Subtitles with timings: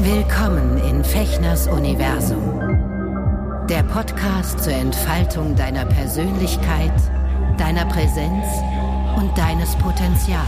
[0.00, 3.66] Willkommen in Fechners Universum.
[3.68, 6.92] Der Podcast zur Entfaltung deiner Persönlichkeit,
[7.58, 8.46] deiner Präsenz
[9.16, 10.46] und deines Potenzials.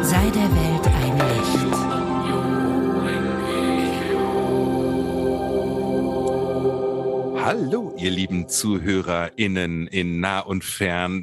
[0.00, 1.76] Sei der Welt ein Licht.
[7.44, 11.22] Hallo, ihr lieben ZuhörerInnen in nah und fern.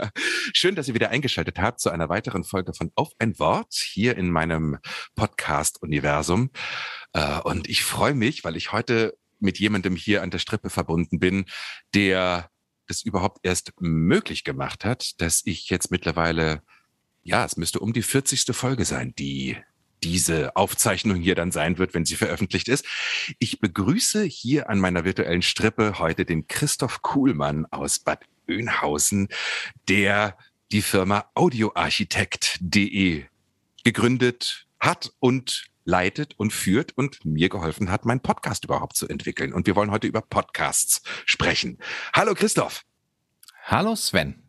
[0.54, 4.16] Schön, dass ihr wieder eingeschaltet habt zu einer weiteren Folge von Auf ein Wort hier
[4.16, 4.78] in meinem
[5.16, 6.50] Podcast-Universum.
[7.12, 11.18] Äh, Und ich freue mich, weil ich heute mit jemandem hier an der Strippe verbunden
[11.18, 11.44] bin,
[11.94, 12.48] der
[12.86, 16.62] das überhaupt erst möglich gemacht hat, dass ich jetzt mittlerweile,
[17.22, 18.56] ja, es müsste um die 40.
[18.56, 19.58] Folge sein, die
[20.04, 22.84] diese Aufzeichnung hier dann sein wird, wenn sie veröffentlicht ist.
[23.38, 29.28] Ich begrüße hier an meiner virtuellen Strippe heute den Christoph Kuhlmann aus Bad Oeynhausen,
[29.88, 30.36] der
[30.72, 33.24] die Firma audioarchitekt.de
[33.84, 39.52] gegründet hat und leitet und führt und mir geholfen hat, meinen Podcast überhaupt zu entwickeln.
[39.52, 41.78] Und wir wollen heute über Podcasts sprechen.
[42.14, 42.82] Hallo Christoph.
[43.64, 44.43] Hallo Sven.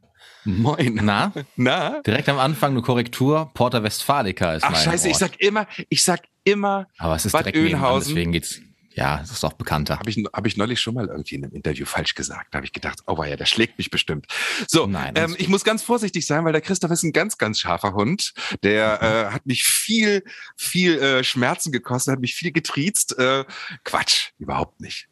[0.45, 0.99] Moin.
[1.03, 1.33] Na?
[1.55, 2.01] Na?
[2.05, 3.51] Direkt am Anfang eine Korrektur.
[3.53, 5.19] Porta Westfalica ist Ach scheiße, ich Ort.
[5.19, 8.61] sag immer, ich sag immer Aber es ist Bad direkt nebenan, deswegen geht's.
[8.93, 9.99] Ja, es ist auch bekannter.
[9.99, 12.53] Habe ich, hab ich neulich schon mal irgendwie in einem Interview falsch gesagt.
[12.53, 14.25] Da habe ich gedacht, oh ja, der schlägt mich bestimmt.
[14.69, 17.59] So, Nein, ähm, ich muss ganz vorsichtig sein, weil der Christoph ist ein ganz, ganz
[17.59, 18.33] scharfer Hund.
[18.63, 20.23] Der äh, hat mich viel,
[20.55, 23.19] viel äh, Schmerzen gekostet, hat mich viel getriezt.
[23.19, 23.43] Äh,
[23.83, 25.09] Quatsch, überhaupt nicht.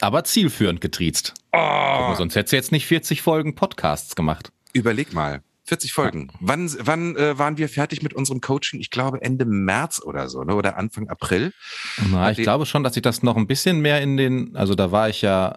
[0.00, 1.34] Aber zielführend getriezt.
[1.52, 4.50] Oh, Sonst hättest du jetzt nicht 40 Folgen Podcasts gemacht.
[4.72, 5.42] überleg mal.
[5.66, 6.30] 40 Folgen.
[6.40, 8.80] Wann, wann äh, waren wir fertig mit unserem Coaching?
[8.80, 10.54] Ich glaube Ende März oder so, ne?
[10.54, 11.54] oder Anfang April.
[12.10, 14.74] Na, Hat ich glaube schon, dass ich das noch ein bisschen mehr in den, also
[14.74, 15.56] da war ich ja,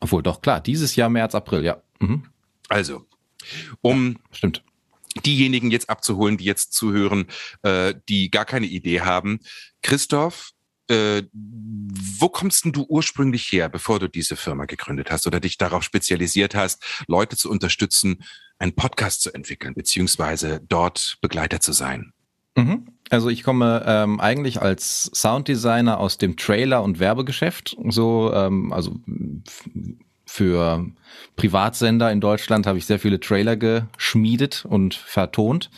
[0.00, 1.80] obwohl doch klar, dieses Jahr März, April, ja.
[2.00, 2.24] Mhm.
[2.68, 3.06] Also,
[3.82, 4.64] um Stimmt.
[5.24, 7.26] diejenigen jetzt abzuholen, die jetzt zuhören,
[7.62, 9.38] äh, die gar keine Idee haben.
[9.82, 10.50] Christoph,
[10.88, 15.58] äh, wo kommst denn du ursprünglich her, bevor du diese Firma gegründet hast oder dich
[15.58, 18.22] darauf spezialisiert hast, Leute zu unterstützen,
[18.58, 22.12] einen Podcast zu entwickeln, beziehungsweise dort Begleiter zu sein?
[22.56, 22.86] Mhm.
[23.10, 27.76] Also ich komme ähm, eigentlich als Sounddesigner aus dem Trailer- und Werbegeschäft.
[27.88, 28.96] So, ähm, also
[30.26, 30.86] für
[31.36, 35.70] Privatsender in Deutschland habe ich sehr viele Trailer geschmiedet und vertont.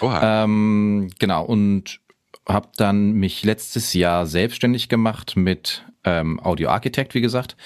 [0.00, 0.44] Oha.
[0.44, 2.00] Ähm, genau, und
[2.52, 7.56] habe dann mich letztes Jahr selbstständig gemacht mit ähm, Audio Architect, wie gesagt,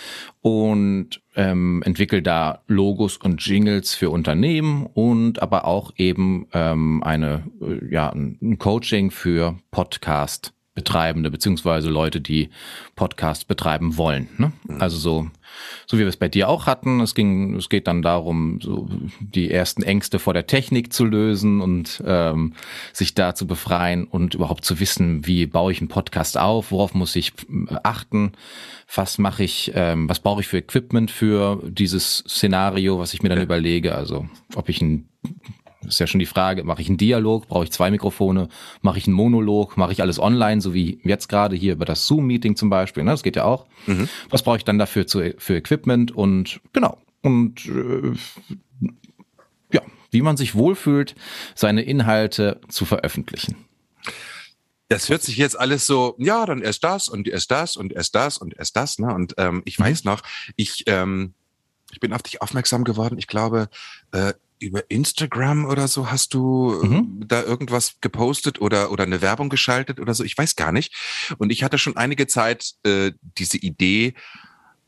[0.41, 7.45] und ähm, entwickle da Logos und Jingles für Unternehmen und aber auch eben ähm, eine,
[7.61, 12.51] äh, ja, ein ein Coaching für Podcast Betreibende beziehungsweise Leute, die
[12.97, 14.29] Podcast betreiben wollen.
[14.39, 14.53] Ne?
[14.81, 15.31] Also so,
[15.87, 17.01] so wie wir es bei dir auch hatten.
[17.01, 18.89] Es ging, es geht dann darum, so
[19.21, 22.55] die ersten Ängste vor der Technik zu lösen und ähm,
[22.93, 26.93] sich da zu befreien und überhaupt zu wissen, wie baue ich einen Podcast auf, worauf
[26.93, 27.33] muss ich
[27.85, 28.33] achten,
[28.93, 33.29] was mache ich, ähm, was brauche ich für Equipment für dieses Szenario, was ich mir
[33.29, 33.95] dann überlege.
[33.95, 35.09] Also ob ich ein
[35.87, 38.49] ist ja schon die Frage, mache ich einen Dialog, brauche ich zwei Mikrofone,
[38.83, 42.07] mache ich einen Monolog, mache ich alles online, so wie jetzt gerade hier über das
[42.07, 43.11] Zoom-Meeting zum Beispiel, ne?
[43.11, 43.67] das geht ja auch.
[44.31, 46.99] Was brauche ich dann dafür zu, für Equipment und genau.
[47.23, 48.13] Und äh,
[49.73, 51.15] ja, wie man sich wohlfühlt,
[51.55, 53.57] seine Inhalte zu veröffentlichen.
[54.89, 58.15] Das hört sich jetzt alles so, ja, dann erst das und erst das und erst
[58.15, 59.13] das und erst das, ne?
[59.15, 60.23] Und ähm, ich weiß noch,
[60.57, 61.33] ich, ähm,
[61.91, 63.69] ich bin auf dich aufmerksam geworden, ich glaube,
[64.13, 67.25] äh, über Instagram oder so hast du äh, Mhm.
[67.27, 70.95] da irgendwas gepostet oder, oder eine Werbung geschaltet oder so, ich weiß gar nicht.
[71.39, 74.15] Und ich hatte schon einige Zeit äh, diese Idee,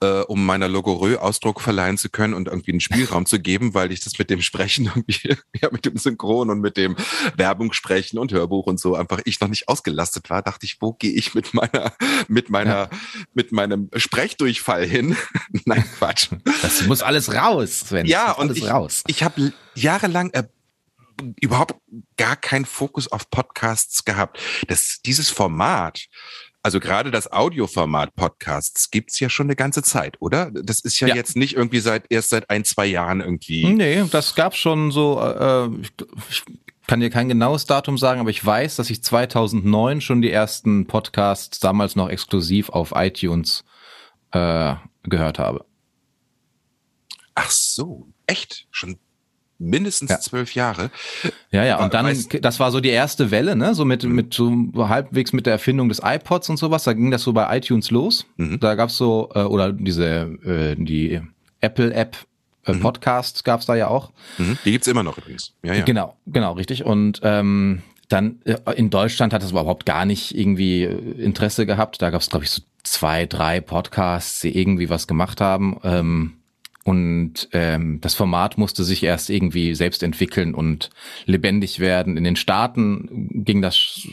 [0.00, 3.92] äh, um meiner Logorö Ausdruck verleihen zu können und irgendwie einen Spielraum zu geben, weil
[3.92, 6.96] ich das mit dem Sprechen irgendwie, ja, mit dem Synchron und mit dem
[7.36, 10.92] Werbung sprechen und Hörbuch und so einfach ich noch nicht ausgelastet war, dachte ich, wo
[10.92, 11.92] gehe ich mit meiner,
[12.28, 12.90] mit meiner,
[13.34, 15.16] mit meinem Sprechdurchfall hin?
[15.65, 16.28] Nein, Quatsch.
[16.62, 18.06] Das muss alles raus, Sven.
[18.06, 19.03] Ja, und alles ich, raus.
[19.06, 20.44] ich habe jahrelang äh,
[21.41, 21.74] überhaupt
[22.16, 24.38] gar keinen Fokus auf Podcasts gehabt.
[24.68, 26.06] Das, dieses Format,
[26.66, 30.51] also gerade das Audioformat Podcasts, gibt's ja schon eine ganze Zeit, oder?
[30.51, 31.15] Das ist ja, Ja.
[31.15, 33.65] jetzt nicht irgendwie seit erst seit ein, zwei Jahren irgendwie.
[33.66, 35.92] Nee, das gab's schon so, äh, ich,
[36.28, 36.42] ich
[36.89, 40.86] kann dir kein genaues Datum sagen, aber ich weiß, dass ich 2009 schon die ersten
[40.89, 43.65] Podcasts damals noch exklusiv auf iTunes
[44.33, 44.74] äh,
[45.04, 45.65] gehört habe.
[47.36, 48.66] Ach so, echt?
[48.72, 48.98] Schon
[49.58, 50.20] mindestens ja.
[50.20, 50.91] zwölf Jahre.
[51.50, 54.14] Ja, ja, und dann, das war so die erste Welle, ne, so mit, mhm.
[54.14, 57.56] mit so halbwegs mit der Erfindung des iPods und sowas, da ging das so bei
[57.56, 58.26] iTunes los.
[58.36, 58.60] Mhm.
[58.60, 60.04] Da gab's so, äh, oder diese,
[60.44, 61.20] äh, die
[61.60, 62.16] Apple-App,
[62.66, 62.80] äh, mhm.
[62.80, 64.12] Podcast gab's da ja auch.
[64.38, 64.58] Mhm.
[64.64, 65.54] Die gibt's immer noch übrigens.
[65.62, 65.84] Ja, ja.
[65.84, 66.84] Genau, genau, richtig.
[66.84, 72.02] Und ähm, dann äh, in Deutschland hat das überhaupt gar nicht irgendwie Interesse gehabt.
[72.02, 75.78] Da gab's, glaube ich, so zwei, drei Podcasts, die irgendwie was gemacht haben.
[75.82, 76.34] Ähm,
[76.86, 80.91] und ähm, das Format musste sich erst irgendwie selbst entwickeln und
[81.24, 82.16] lebendig werden.
[82.16, 84.06] In den Staaten ging das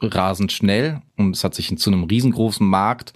[0.00, 3.12] rasend schnell und es hat sich zu einem riesengroßen Markt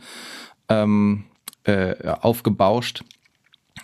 [0.68, 1.24] ähm,
[1.64, 3.02] äh, aufgebauscht.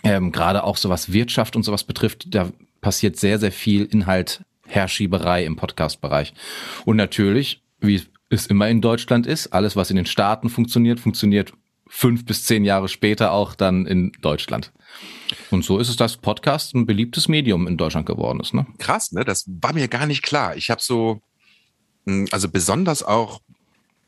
[0.01, 4.45] Ähm, Gerade auch so was Wirtschaft und sowas betrifft, da passiert sehr, sehr viel Inhalt,
[4.65, 6.33] Herrschieberei im Podcast-Bereich.
[6.85, 11.51] Und natürlich, wie es immer in Deutschland ist, alles, was in den Staaten funktioniert, funktioniert
[11.89, 14.71] fünf bis zehn Jahre später auch dann in Deutschland.
[15.51, 18.53] Und so ist es, dass Podcast ein beliebtes Medium in Deutschland geworden ist.
[18.53, 18.65] Ne?
[18.77, 19.23] Krass, ne?
[19.25, 20.55] Das war mir gar nicht klar.
[20.55, 21.21] Ich habe so,
[22.05, 23.41] hm, also besonders auch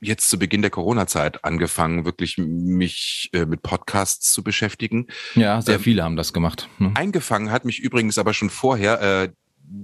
[0.02, 5.08] jetzt zu Beginn der Corona-Zeit angefangen, wirklich mich äh, mit Podcasts zu beschäftigen.
[5.36, 6.70] Ja, sehr ähm, viele haben das gemacht.
[6.78, 6.92] Ne?
[6.96, 9.30] Eingefangen hat mich übrigens aber schon vorher äh,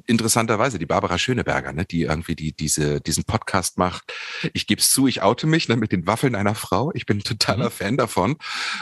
[0.06, 4.14] interessanterweise die Barbara Schöneberger, ne, die irgendwie die, diese, diesen Podcast macht.
[4.54, 6.92] Ich gebe es zu, ich oute mich ne, mit den Waffeln einer Frau.
[6.94, 7.74] Ich bin totaler mhm.
[7.74, 8.38] Fan davon.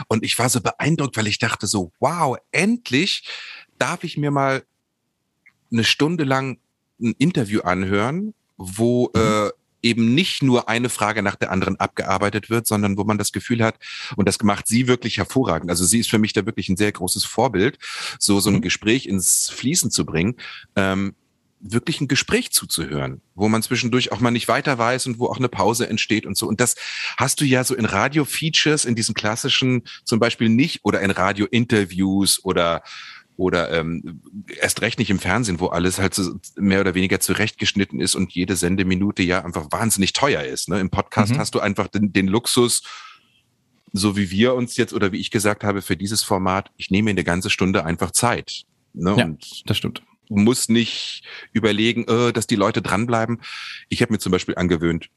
[0.08, 3.28] Und ich war so beeindruckt, weil ich dachte so, wow, endlich
[3.78, 4.64] darf ich mir mal
[5.72, 6.60] eine Stunde lang
[7.02, 9.22] ein Interview anhören, wo mhm.
[9.22, 9.50] äh,
[9.84, 13.64] eben nicht nur eine Frage nach der anderen abgearbeitet wird, sondern wo man das Gefühl
[13.64, 13.76] hat,
[14.16, 15.70] und das macht sie wirklich hervorragend.
[15.70, 17.78] Also sie ist für mich da wirklich ein sehr großes Vorbild,
[18.20, 18.62] so, so ein mhm.
[18.62, 20.36] Gespräch ins Fließen zu bringen.
[20.76, 21.16] Ähm,
[21.64, 25.38] wirklich ein Gespräch zuzuhören, wo man zwischendurch auch mal nicht weiter weiß und wo auch
[25.38, 26.48] eine Pause entsteht und so.
[26.48, 26.76] Und das
[27.18, 32.44] hast du ja so in Radio-Features, in diesen klassischen zum Beispiel nicht oder in Radio-Interviews
[32.44, 32.84] oder
[33.36, 34.22] oder ähm,
[34.60, 38.32] erst recht nicht im Fernsehen, wo alles halt so mehr oder weniger zurechtgeschnitten ist und
[38.32, 40.70] jede Sendeminute ja einfach wahnsinnig teuer ist.
[40.70, 40.80] Ne?
[40.80, 41.40] Im Podcast mhm.
[41.40, 42.84] hast du einfach den, den Luxus,
[43.92, 47.06] so wie wir uns jetzt oder wie ich gesagt habe, für dieses Format, ich nehme
[47.06, 48.64] mir eine ganze Stunde einfach Zeit.
[48.94, 49.16] Ne?
[49.18, 50.04] Ja, und das stimmt.
[50.30, 53.42] Muss nicht überlegen, äh, dass die Leute dranbleiben.
[53.90, 55.10] Ich habe mir zum Beispiel angewöhnt,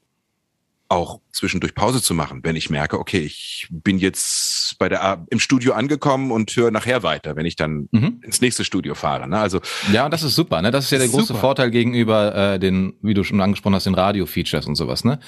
[0.89, 5.39] auch zwischendurch Pause zu machen, wenn ich merke, okay, ich bin jetzt bei der im
[5.39, 8.21] Studio angekommen und höre nachher weiter, wenn ich dann mhm.
[8.23, 9.27] ins nächste Studio fahre.
[9.27, 9.37] Ne?
[9.37, 9.59] Also
[9.91, 10.61] ja, und das ist super.
[10.61, 10.71] Ne?
[10.71, 11.39] Das ist ja der große super.
[11.39, 15.03] Vorteil gegenüber äh, den, wie du schon angesprochen hast, den Radio-Features und sowas.
[15.03, 15.19] Ne?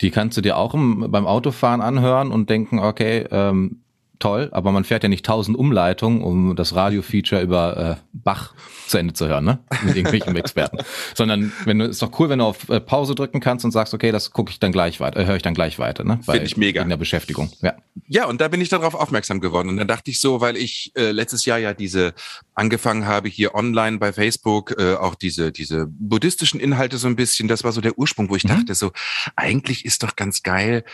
[0.00, 3.82] Die kannst du dir auch im, beim Autofahren anhören und denken, okay, ähm,
[4.18, 8.54] toll, aber man fährt ja nicht tausend Umleitungen, um das Radio-Feature über äh, Bach
[8.86, 9.58] zu Ende zu hören, ne?
[9.82, 10.78] Mit irgendwelchen Experten.
[11.14, 13.94] Sondern wenn du, ist doch cool, wenn du auf äh, Pause drücken kannst und sagst,
[13.94, 16.20] okay, das gucke ich dann gleich weiter, äh, höre ich dann gleich weiter, ne?
[16.22, 16.82] Finde ich mega.
[16.82, 17.50] In der Beschäftigung.
[17.62, 17.74] Ja.
[18.08, 19.68] Ja, und da bin ich darauf aufmerksam geworden.
[19.68, 22.14] Und dann dachte ich so, weil ich äh, letztes Jahr ja diese
[22.54, 27.48] angefangen habe, hier online bei Facebook, äh, auch diese, diese buddhistischen Inhalte so ein bisschen,
[27.48, 28.48] das war so der Ursprung, wo ich mhm.
[28.48, 28.92] dachte, so,
[29.34, 30.84] eigentlich ist doch ganz geil,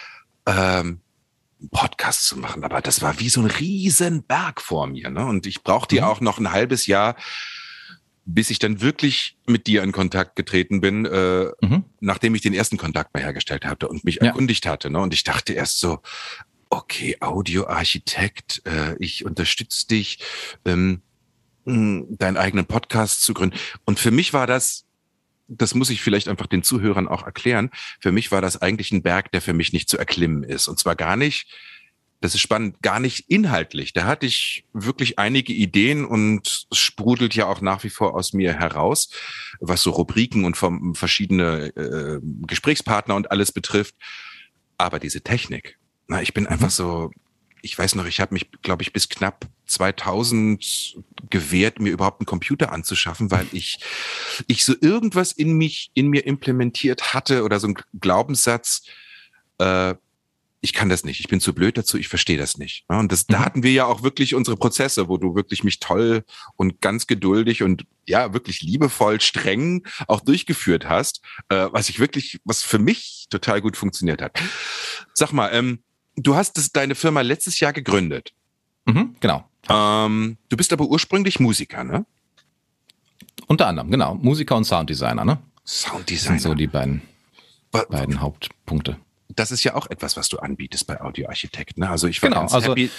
[0.47, 1.01] ähm,
[1.71, 2.65] Podcast zu machen.
[2.65, 5.11] Aber das war wie so ein Riesenberg vor mir.
[5.11, 5.25] Ne?
[5.25, 6.11] Und ich brauchte ja mhm.
[6.11, 7.17] auch noch ein halbes Jahr,
[8.25, 11.85] bis ich dann wirklich mit dir in Kontakt getreten bin, äh, mhm.
[12.01, 14.27] nachdem ich den ersten Kontakt mal hergestellt hatte und mich ja.
[14.27, 14.91] erkundigt hatte.
[14.91, 15.01] Ne?
[15.01, 16.01] Und ich dachte erst so,
[16.71, 20.19] okay, Audioarchitekt, äh, ich unterstütze dich,
[20.65, 21.03] ähm,
[21.65, 23.57] deinen eigenen Podcast zu gründen.
[23.85, 24.85] Und für mich war das
[25.59, 27.71] das muss ich vielleicht einfach den Zuhörern auch erklären.
[28.01, 30.69] Für mich war das eigentlich ein Berg, der für mich nicht zu erklimmen ist.
[30.69, 31.49] Und zwar gar nicht,
[32.21, 33.93] das ist spannend, gar nicht inhaltlich.
[33.93, 38.33] Da hatte ich wirklich einige Ideen und es sprudelt ja auch nach wie vor aus
[38.33, 39.11] mir heraus,
[39.61, 43.97] was so Rubriken und vom, verschiedene äh, Gesprächspartner und alles betrifft.
[44.79, 46.71] Aber diese Technik, na, ich bin einfach mhm.
[46.71, 47.11] so,
[47.63, 50.99] ich weiß noch, ich habe mich, glaube ich, bis knapp 2000
[51.31, 53.79] gewährt, mir überhaupt einen Computer anzuschaffen, weil ich,
[54.49, 58.83] ich so irgendwas in mich, in mir implementiert hatte oder so ein Glaubenssatz,
[59.59, 59.95] äh,
[60.65, 62.85] ich kann das nicht, ich bin zu blöd dazu, ich verstehe das nicht.
[62.87, 63.45] Und das, da mhm.
[63.45, 66.25] hatten wir ja auch wirklich unsere Prozesse, wo du wirklich mich toll
[66.57, 72.41] und ganz geduldig und ja, wirklich liebevoll, streng auch durchgeführt hast, äh, was ich wirklich,
[72.45, 74.39] was für mich total gut funktioniert hat.
[75.15, 75.83] Sag mal, ähm,
[76.17, 78.33] du hast das, deine Firma letztes Jahr gegründet.
[78.87, 79.45] Mhm, genau.
[79.69, 82.05] Ähm, du bist aber ursprünglich Musiker, ne?
[83.47, 84.15] Unter anderem, genau.
[84.17, 85.39] Musiker und Sounddesigner, ne?
[85.65, 86.35] Sounddesigner.
[86.35, 87.03] Das sind so die beiden,
[87.71, 88.99] beiden Hauptpunkte
[89.37, 91.79] das ist ja auch etwas, was du anbietest bei Audioarchitekt.
[91.79, 91.89] Ne?
[91.89, 92.91] Also ich war genau, also, happy,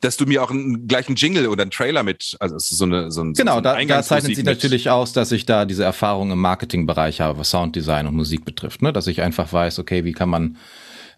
[0.00, 3.10] dass du mir auch einen, gleich einen Jingle oder einen Trailer mit, also so eine
[3.10, 6.30] so ein Genau, so da, da zeichnet sich natürlich aus, dass ich da diese Erfahrung
[6.30, 8.82] im Marketingbereich habe, was Sounddesign und Musik betrifft.
[8.82, 8.92] Ne?
[8.92, 10.56] Dass ich einfach weiß, okay, wie kann man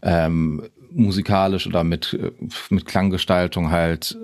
[0.02, 2.18] ähm, musikalisch oder mit,
[2.70, 4.16] mit Klanggestaltung halt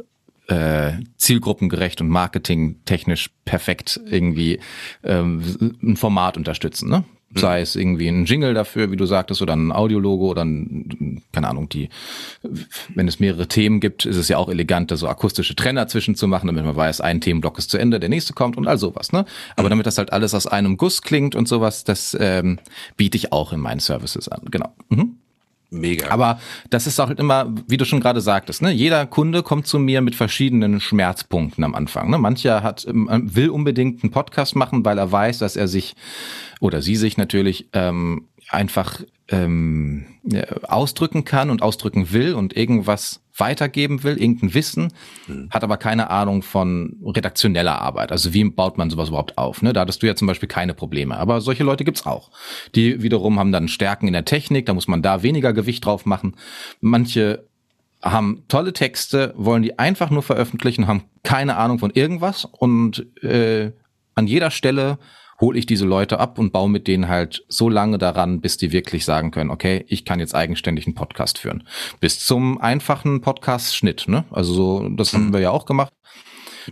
[0.49, 4.61] äh, zielgruppengerecht und marketingtechnisch perfekt irgendwie
[5.03, 6.91] ähm, ein Format unterstützen.
[6.91, 7.05] Ne?
[7.31, 7.39] Mhm.
[7.39, 11.49] Sei es irgendwie ein Jingle dafür, wie du sagtest, oder ein Audiologo oder ein, keine
[11.49, 11.89] Ahnung, die,
[12.95, 16.15] wenn es mehrere Themen gibt, ist es ja auch elegant, da so akustische Trenner zwischen
[16.15, 18.79] zu machen, damit man weiß, ein Themenblock ist zu Ende, der nächste kommt und all
[18.79, 19.25] sowas, ne?
[19.57, 19.71] Aber mhm.
[19.71, 22.59] damit das halt alles aus einem Guss klingt und sowas, das ähm,
[22.97, 24.43] biete ich auch in meinen Services an.
[24.51, 24.75] Genau.
[24.89, 25.19] Mhm.
[25.73, 26.11] Mega.
[26.11, 26.39] Aber
[26.69, 28.71] das ist auch immer, wie du schon gerade sagtest, ne?
[28.71, 32.11] jeder Kunde kommt zu mir mit verschiedenen Schmerzpunkten am Anfang.
[32.11, 32.19] Ne?
[32.19, 35.95] Mancher hat, ähm, will unbedingt einen Podcast machen, weil er weiß, dass er sich
[36.61, 39.01] oder sie sich natürlich ähm, einfach
[39.33, 40.07] ähm,
[40.63, 44.93] ausdrücken kann und ausdrücken will und irgendwas weitergeben will, irgendein Wissen,
[45.27, 45.49] mhm.
[45.51, 48.13] hat aber keine Ahnung von redaktioneller Arbeit.
[48.13, 49.63] Also wie baut man sowas überhaupt auf?
[49.63, 49.73] Ne?
[49.73, 51.17] Da hattest du ja zum Beispiel keine Probleme.
[51.17, 52.31] Aber solche Leute gibt's auch.
[52.75, 56.05] Die wiederum haben dann Stärken in der Technik, da muss man da weniger Gewicht drauf
[56.05, 56.37] machen.
[56.81, 57.47] Manche
[58.03, 63.73] haben tolle Texte, wollen die einfach nur veröffentlichen, haben keine Ahnung von irgendwas und äh,
[64.15, 64.99] an jeder Stelle
[65.41, 68.73] hole ich diese Leute ab und baue mit denen halt so lange daran, bis die
[68.73, 71.65] wirklich sagen können, okay, ich kann jetzt eigenständig einen Podcast führen.
[72.01, 74.25] Bis zum einfachen Podcast-Schnitt, ne?
[74.31, 75.93] Also so, das haben wir ja auch gemacht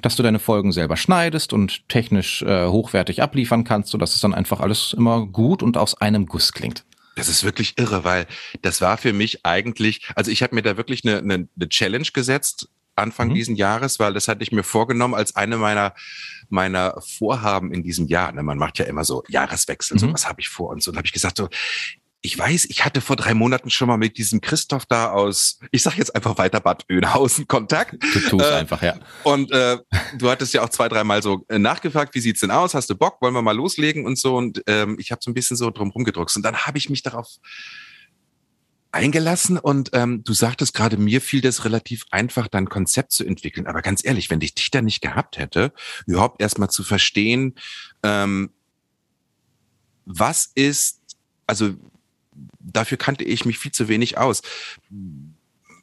[0.02, 4.34] dass du deine Folgen selber schneidest und technisch äh, hochwertig abliefern kannst, sodass es dann
[4.34, 6.84] einfach alles immer gut und aus einem Guss klingt.
[7.16, 8.26] Das ist wirklich irre, weil
[8.62, 12.06] das war für mich eigentlich, also ich habe mir da wirklich eine, eine, eine Challenge
[12.12, 13.34] gesetzt, Anfang mhm.
[13.34, 15.94] diesen Jahres, weil das hatte ich mir vorgenommen als eine meiner
[16.50, 18.32] meiner Vorhaben in diesem Jahr.
[18.32, 19.98] Ne, man macht ja immer so Jahreswechsel, mhm.
[19.98, 20.90] so was habe ich vor und so.
[20.90, 21.48] Und habe ich gesagt so,
[22.22, 25.82] ich weiß, ich hatte vor drei Monaten schon mal mit diesem Christoph da aus, ich
[25.82, 27.96] sag jetzt einfach weiter Bad Oeynhausen Kontakt.
[28.12, 28.98] Du tust äh, einfach, ja.
[29.24, 29.78] Und äh,
[30.18, 32.74] du hattest ja auch zwei, dreimal so äh, nachgefragt, wie sieht's denn aus?
[32.74, 33.22] Hast du Bock?
[33.22, 34.36] Wollen wir mal loslegen und so?
[34.36, 36.36] Und ähm, ich habe so ein bisschen so drum rumgedruckt.
[36.36, 37.26] Und dann habe ich mich darauf
[38.92, 43.66] eingelassen und ähm, du sagtest gerade, mir fiel das relativ einfach, dein Konzept zu entwickeln.
[43.66, 45.72] Aber ganz ehrlich, wenn ich dich da nicht gehabt hätte,
[46.06, 47.54] überhaupt erstmal zu verstehen,
[48.02, 48.50] ähm,
[50.04, 51.00] was ist,
[51.46, 51.74] also
[52.58, 54.42] dafür kannte ich mich viel zu wenig aus.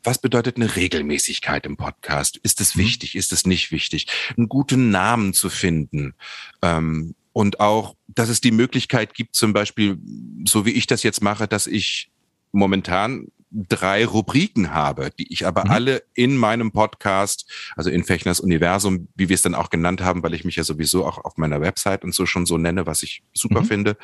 [0.04, 2.38] Was bedeutet eine Regelmäßigkeit im Podcast?
[2.38, 2.82] Ist es mhm.
[2.82, 3.16] wichtig?
[3.16, 4.08] Ist es nicht wichtig?
[4.36, 6.14] Einen guten Namen zu finden.
[6.62, 10.00] Ähm, und auch, dass es die Möglichkeit gibt, zum Beispiel,
[10.46, 12.10] so wie ich das jetzt mache, dass ich
[12.58, 15.72] momentan drei Rubriken habe, die ich aber mhm.
[15.72, 20.22] alle in meinem Podcast, also in Fechners Universum, wie wir es dann auch genannt haben,
[20.24, 23.04] weil ich mich ja sowieso auch auf meiner Website und so schon so nenne, was
[23.04, 23.66] ich super mhm.
[23.66, 23.98] finde.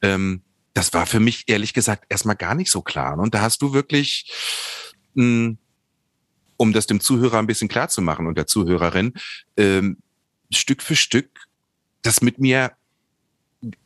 [0.00, 0.42] Ähm,
[0.74, 3.18] das war für mich ehrlich gesagt erstmal gar nicht so klar.
[3.18, 4.32] Und da hast du wirklich,
[5.14, 5.58] mh, hm,
[6.56, 9.14] um das dem Zuhörer ein bisschen klar zu machen und der Zuhörerin,
[9.56, 9.98] ähm,
[10.50, 11.48] Stück für Stück
[12.02, 12.72] das mit mir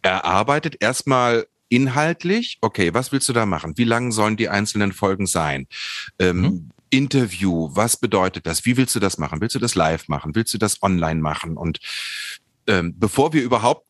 [0.03, 3.77] erarbeitet, erstmal inhaltlich, okay, was willst du da machen?
[3.77, 5.67] Wie lang sollen die einzelnen Folgen sein?
[6.19, 6.71] Ähm, mhm.
[6.91, 8.65] Interview, was bedeutet das?
[8.65, 9.41] Wie willst du das machen?
[9.41, 10.35] Willst du das live machen?
[10.35, 11.57] Willst du das online machen?
[11.57, 11.81] Und
[12.67, 13.87] ähm, bevor wir überhaupt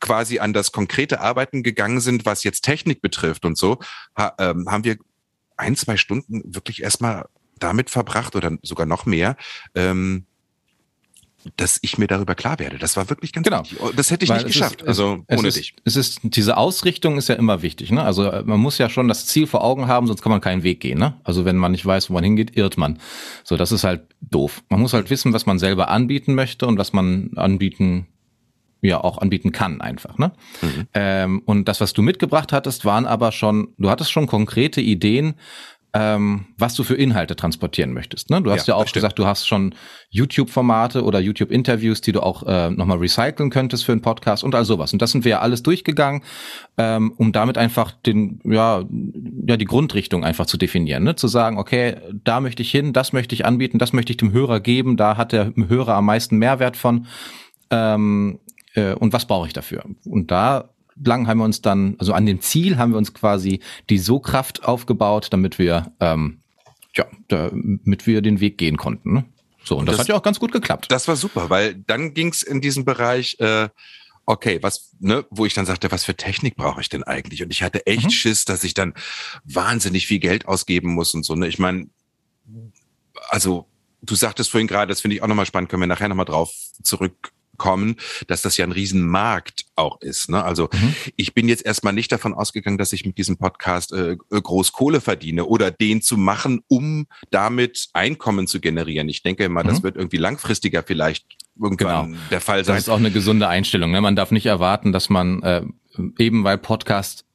[0.00, 3.78] quasi an das konkrete Arbeiten gegangen sind, was jetzt Technik betrifft und so,
[4.16, 4.96] ha, ähm, haben wir
[5.56, 7.26] ein, zwei Stunden wirklich erstmal
[7.58, 9.36] damit verbracht oder sogar noch mehr,
[9.74, 10.26] ähm,
[11.56, 12.78] dass ich mir darüber klar werde.
[12.78, 13.62] Das war wirklich ganz genau.
[13.62, 13.78] wichtig.
[13.96, 15.74] Das hätte ich Weil nicht geschafft, ist, also ohne ist, dich.
[15.84, 17.90] Es ist, diese Ausrichtung ist ja immer wichtig.
[17.90, 18.02] Ne?
[18.02, 20.62] Also äh, man muss ja schon das Ziel vor Augen haben, sonst kann man keinen
[20.62, 20.98] Weg gehen.
[20.98, 21.14] Ne?
[21.24, 22.98] Also wenn man nicht weiß, wo man hingeht, irrt man.
[23.44, 24.62] So, das ist halt doof.
[24.68, 28.06] Man muss halt wissen, was man selber anbieten möchte und was man anbieten
[28.82, 30.18] ja auch anbieten kann einfach.
[30.18, 30.32] Ne?
[30.62, 30.88] Mhm.
[30.94, 35.34] Ähm, und das, was du mitgebracht hattest, waren aber schon, du hattest schon konkrete Ideen,
[35.92, 38.30] ähm, was du für Inhalte transportieren möchtest.
[38.30, 38.40] Ne?
[38.42, 39.74] Du hast ja, ja auch gesagt, du hast schon
[40.10, 44.64] YouTube-Formate oder YouTube-Interviews, die du auch äh, nochmal recyceln könntest für einen Podcast und all
[44.64, 44.92] sowas.
[44.92, 46.22] Und das sind wir ja alles durchgegangen,
[46.78, 48.84] ähm, um damit einfach den, ja,
[49.46, 51.02] ja, die Grundrichtung einfach zu definieren.
[51.02, 51.16] Ne?
[51.16, 54.32] Zu sagen, okay, da möchte ich hin, das möchte ich anbieten, das möchte ich dem
[54.32, 57.06] Hörer geben, da hat der Hörer am meisten Mehrwert von.
[57.70, 58.38] Ähm,
[58.74, 59.84] äh, und was brauche ich dafür?
[60.04, 60.70] Und da
[61.04, 64.64] lang haben wir uns dann, also an dem Ziel haben wir uns quasi die So-Kraft
[64.64, 66.40] aufgebaut, damit wir, ähm,
[66.94, 69.12] ja, damit wir den Weg gehen konnten.
[69.12, 69.24] Ne?
[69.64, 70.86] So, und das, das, hat ja auch ganz gut geklappt.
[70.90, 73.68] Das war super, weil dann ging es in diesem Bereich, äh,
[74.26, 77.42] okay, was, ne, wo ich dann sagte, was für Technik brauche ich denn eigentlich?
[77.42, 78.10] Und ich hatte echt mhm.
[78.10, 78.94] Schiss, dass ich dann
[79.44, 81.34] wahnsinnig viel Geld ausgeben muss und so.
[81.34, 81.48] Ne?
[81.48, 81.88] Ich meine,
[83.28, 83.66] also
[84.02, 86.52] du sagtest vorhin gerade, das finde ich auch nochmal spannend, können wir nachher nochmal drauf
[86.82, 90.30] zurück kommen, dass das ja ein Riesenmarkt auch ist.
[90.30, 90.42] Ne?
[90.42, 90.94] Also mhm.
[91.16, 95.02] ich bin jetzt erstmal nicht davon ausgegangen, dass ich mit diesem Podcast äh, groß Kohle
[95.02, 99.10] verdiene oder den zu machen, um damit Einkommen zu generieren.
[99.10, 99.68] Ich denke mal, mhm.
[99.68, 101.26] das wird irgendwie langfristiger vielleicht
[101.60, 102.18] irgendwann genau.
[102.30, 102.76] der Fall sein.
[102.76, 103.90] Das ist auch eine gesunde Einstellung.
[103.90, 104.00] Ne?
[104.00, 105.62] Man darf nicht erwarten, dass man äh,
[106.18, 107.26] eben weil Podcast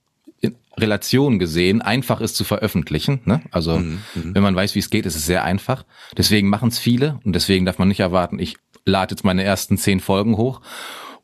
[0.78, 3.22] Relation gesehen einfach ist zu veröffentlichen.
[3.26, 3.42] Ne?
[3.52, 4.36] Also mhm, mhm.
[4.36, 5.86] wenn man weiß, wie es geht, ist es sehr einfach.
[6.18, 9.78] Deswegen machen es viele und deswegen darf man nicht erwarten, ich lade jetzt meine ersten
[9.78, 10.62] zehn Folgen hoch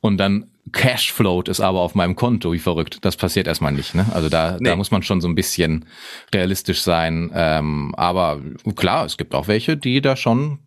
[0.02, 3.00] und dann Cashfloat ist aber auf meinem Konto, wie verrückt.
[3.02, 3.96] Das passiert erstmal nicht.
[3.96, 4.06] Ne?
[4.14, 4.70] Also da, nee.
[4.70, 5.86] da muss man schon so ein bisschen
[6.34, 7.32] realistisch sein.
[7.34, 8.40] Ähm, aber
[8.76, 10.60] klar, es gibt auch welche, die da schon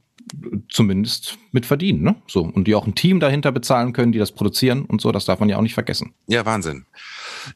[0.68, 2.16] zumindest mit verdienen, ne?
[2.26, 5.12] So und die auch ein Team dahinter bezahlen können, die das produzieren und so.
[5.12, 6.14] Das darf man ja auch nicht vergessen.
[6.26, 6.86] Ja, Wahnsinn.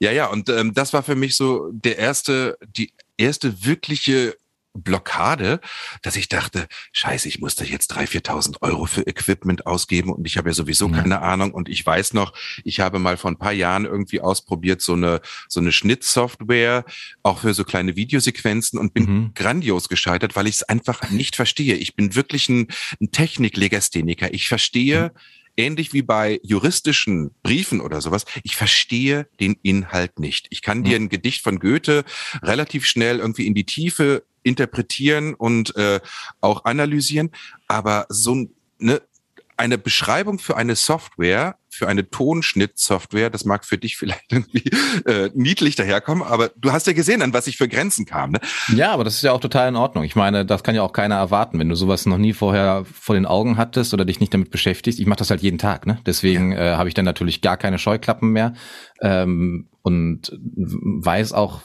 [0.01, 0.27] Ja, ja.
[0.27, 4.37] Und ähm, das war für mich so der erste, die erste wirkliche
[4.75, 5.61] Blockade,
[6.03, 10.27] dass ich dachte, scheiße, ich muss da jetzt 3.000, 4.000 Euro für Equipment ausgeben und
[10.27, 10.93] ich habe ja sowieso mhm.
[10.93, 12.33] keine Ahnung und ich weiß noch,
[12.65, 16.85] ich habe mal vor ein paar Jahren irgendwie ausprobiert, so eine, so eine Schnittsoftware,
[17.23, 19.31] auch für so kleine Videosequenzen und bin mhm.
[19.35, 21.75] grandios gescheitert, weil ich es einfach nicht verstehe.
[21.75, 22.69] Ich bin wirklich ein,
[23.01, 24.33] ein Techniklegastheniker.
[24.33, 30.47] Ich verstehe, mhm ähnlich wie bei juristischen Briefen oder sowas, ich verstehe den Inhalt nicht.
[30.51, 32.05] Ich kann dir ein Gedicht von Goethe
[32.43, 36.01] relativ schnell irgendwie in die Tiefe interpretieren und äh,
[36.41, 37.31] auch analysieren,
[37.67, 38.49] aber so
[38.79, 39.03] ne,
[39.59, 44.71] eine Beschreibung für eine Software, für eine Tonschnittsoftware, das mag für dich vielleicht irgendwie
[45.07, 48.33] äh, niedlich daherkommen, aber du hast ja gesehen, an was ich für Grenzen kam.
[48.33, 48.41] Ne?
[48.75, 50.05] Ja, aber das ist ja auch total in Ordnung.
[50.05, 53.15] Ich meine, das kann ja auch keiner erwarten, wenn du sowas noch nie vorher vor
[53.15, 55.01] den Augen hattest oder dich nicht damit beschäftigst.
[55.01, 55.99] Ich mache das halt jeden Tag, ne?
[56.07, 56.75] Deswegen ja.
[56.75, 58.55] äh, habe ich dann natürlich gar keine Scheuklappen mehr
[59.01, 61.63] ähm, und weiß auch,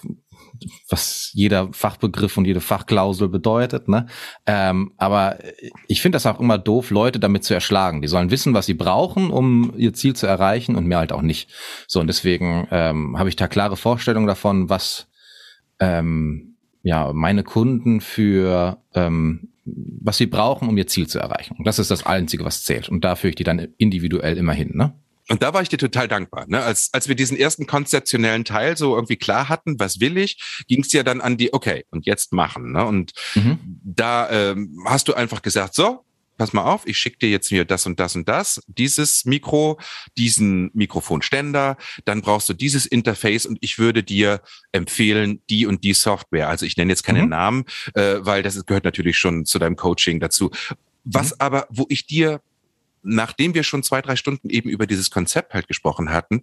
[0.90, 3.88] was jeder Fachbegriff und jede Fachklausel bedeutet.
[3.88, 4.08] Ne?
[4.46, 5.40] Ähm, aber
[5.88, 8.02] ich finde das auch immer doof, Leute damit zu erschlagen.
[8.02, 11.22] Die sollen wissen, was sie brauchen, um ihr Ziel zu erreichen und mehr halt auch
[11.22, 11.50] nicht.
[11.88, 15.08] So, und deswegen ähm, habe ich da klare Vorstellungen davon, was
[15.80, 21.56] ähm, ja meine Kunden für ähm, was sie brauchen, um ihr Ziel zu erreichen.
[21.58, 22.90] Und das ist das Einzige, was zählt.
[22.90, 24.72] Und da führe ich die dann individuell immer hin.
[24.74, 24.94] Ne?
[25.30, 26.46] Und da war ich dir total dankbar.
[26.48, 26.62] Ne?
[26.62, 30.82] Als, als wir diesen ersten konzeptionellen Teil so irgendwie klar hatten, was will ich, ging
[30.82, 32.74] es ja dann an die, okay, und jetzt machen.
[32.74, 32.86] Ne?
[32.86, 33.60] Und mhm.
[33.84, 36.06] da ähm, hast du einfach gesagt, so,
[36.38, 39.80] pass mal auf, ich schicke dir jetzt mir das und das und das, dieses Mikro,
[40.18, 45.94] diesen Mikrofonständer, dann brauchst du dieses Interface und ich würde dir empfehlen, die und die
[45.94, 46.50] Software.
[46.50, 47.30] Also ich nenne jetzt keine mhm.
[47.30, 47.64] Namen,
[47.94, 50.52] äh, weil das gehört natürlich schon zu deinem Coaching dazu.
[51.04, 51.38] Was mhm.
[51.40, 52.42] aber, wo ich dir
[53.04, 56.42] nachdem wir schon zwei, drei Stunden eben über dieses Konzept halt gesprochen hatten,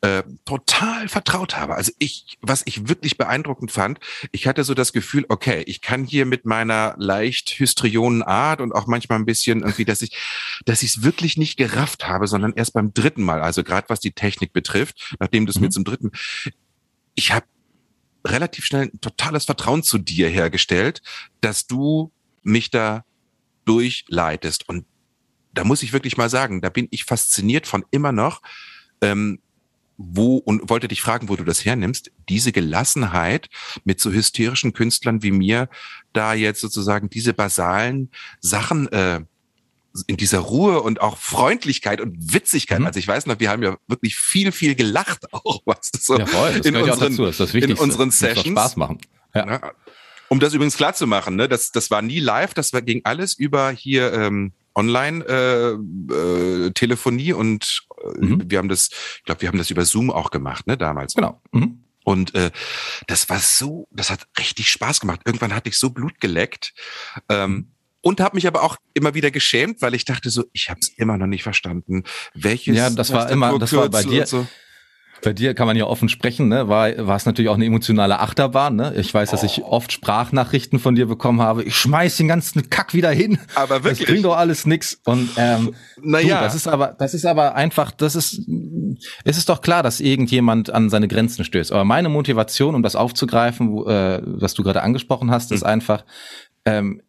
[0.00, 1.74] äh, total vertraut habe.
[1.74, 3.98] Also ich, was ich wirklich beeindruckend fand,
[4.30, 8.72] ich hatte so das Gefühl, okay, ich kann hier mit meiner leicht hystrionen Art und
[8.72, 10.16] auch manchmal ein bisschen irgendwie, dass ich,
[10.64, 14.00] dass ich es wirklich nicht gerafft habe, sondern erst beim dritten Mal, also gerade was
[14.00, 15.62] die Technik betrifft, nachdem du es mhm.
[15.62, 16.12] mir zum dritten,
[17.14, 17.46] ich habe
[18.26, 21.02] relativ schnell ein totales Vertrauen zu dir hergestellt,
[21.40, 23.04] dass du mich da
[23.64, 24.68] durchleitest.
[24.68, 24.86] Und
[25.52, 28.42] da muss ich wirklich mal sagen, da bin ich fasziniert von immer noch,
[29.00, 29.40] ähm,
[29.96, 33.48] wo und wollte dich fragen, wo du das hernimmst, diese Gelassenheit
[33.84, 35.68] mit so hysterischen Künstlern wie mir,
[36.12, 38.10] da jetzt sozusagen diese basalen
[38.40, 39.20] Sachen äh,
[40.06, 42.80] in dieser Ruhe und auch Freundlichkeit und Witzigkeit.
[42.80, 42.86] Mhm.
[42.86, 46.26] Also ich weiß noch, wir haben ja wirklich viel, viel gelacht auch, was so ja,
[46.26, 48.48] voll, das in, unseren, das das in unseren Sessions.
[48.48, 48.98] Spaß machen.
[49.34, 49.46] Ja.
[49.46, 49.72] ja.
[50.28, 53.02] Um das übrigens klar zu machen, ne, das, das war nie live, das war, ging
[53.04, 58.50] alles über hier ähm, Online-Telefonie äh, äh, und äh, mhm.
[58.50, 61.14] wir haben das, ich glaube, wir haben das über Zoom auch gemacht, ne, damals.
[61.14, 61.40] Genau.
[61.52, 61.84] Mhm.
[62.04, 62.50] Und äh,
[63.06, 65.20] das war so, das hat richtig Spaß gemacht.
[65.24, 66.74] Irgendwann hatte ich so Blut geleckt.
[67.28, 67.68] Ähm,
[68.04, 70.88] und habe mich aber auch immer wieder geschämt, weil ich dachte so, ich habe es
[70.88, 72.02] immer noch nicht verstanden.
[72.34, 74.26] Welches ja, das war immer, das war bei dir.
[74.26, 74.44] So
[75.22, 76.68] bei dir kann man ja offen sprechen, ne?
[76.68, 78.92] War, war es natürlich auch eine emotionale Achterbahn, ne?
[78.96, 81.62] Ich weiß, dass ich oft Sprachnachrichten von dir bekommen habe.
[81.62, 83.38] Ich schmeiß den ganzen Kack wieder hin.
[83.54, 84.00] Aber wirklich.
[84.00, 85.00] Das bringt doch alles nix.
[85.04, 86.38] Und ähm, naja.
[86.38, 88.40] Du, das ist aber, das ist aber einfach, das ist,
[89.24, 91.72] es ist doch klar, dass irgendjemand an seine Grenzen stößt.
[91.72, 95.56] Aber meine Motivation, um das aufzugreifen, wo, äh, was du gerade angesprochen hast, mhm.
[95.56, 96.04] ist einfach,
[96.64, 97.00] ähm,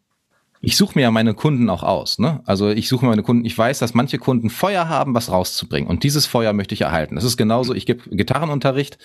[0.66, 2.20] ich suche mir ja meine Kunden auch aus.
[2.20, 2.40] Ne?
[2.46, 5.90] Also ich suche meine Kunden, ich weiß, dass manche Kunden Feuer haben, was rauszubringen.
[5.90, 7.16] Und dieses Feuer möchte ich erhalten.
[7.16, 8.98] Das ist genauso, ich gebe Gitarrenunterricht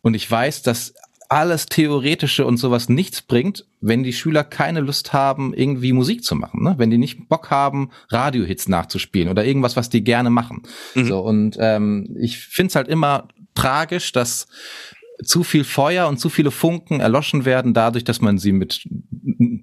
[0.00, 0.94] und ich weiß, dass
[1.28, 6.36] alles Theoretische und sowas nichts bringt, wenn die Schüler keine Lust haben, irgendwie Musik zu
[6.36, 6.62] machen.
[6.62, 6.74] Ne?
[6.78, 10.62] Wenn die nicht Bock haben, Radiohits nachzuspielen oder irgendwas, was die gerne machen.
[10.94, 11.04] Mhm.
[11.04, 14.46] So, und ähm, ich find's halt immer tragisch, dass
[15.22, 18.84] zu viel Feuer und zu viele Funken erloschen werden dadurch, dass man sie mit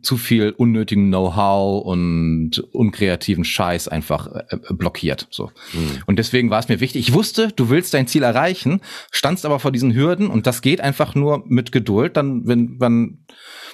[0.01, 5.27] zu viel unnötigem Know-how und unkreativen Scheiß einfach äh, blockiert.
[5.29, 5.51] So.
[5.73, 6.03] Mhm.
[6.05, 7.07] Und deswegen war es mir wichtig.
[7.07, 10.81] Ich wusste, du willst dein Ziel erreichen, standst aber vor diesen Hürden und das geht
[10.81, 12.17] einfach nur mit Geduld.
[12.17, 13.19] Dann, wenn man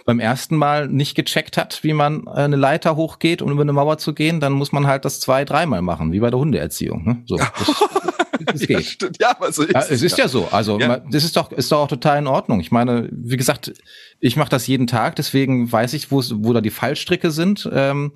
[0.05, 3.97] beim ersten Mal nicht gecheckt hat, wie man eine Leiter hochgeht, um über eine Mauer
[3.97, 7.05] zu gehen, dann muss man halt das zwei, dreimal machen, wie bei der Hundeerziehung.
[7.05, 7.23] Ne?
[7.25, 7.37] So.
[8.54, 8.69] es geht.
[8.69, 9.17] Ja, stimmt.
[9.19, 10.02] ja aber so ist ja, es.
[10.02, 10.47] ist ja, so.
[10.52, 10.97] Also ja.
[10.97, 12.60] das ist doch, ist doch auch total in Ordnung.
[12.60, 13.73] Ich meine, wie gesagt,
[14.19, 17.69] ich mache das jeden Tag, deswegen weiß ich, wo, wo da die Fallstricke sind.
[17.71, 18.13] Ähm,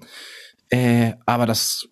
[0.70, 1.90] äh, aber das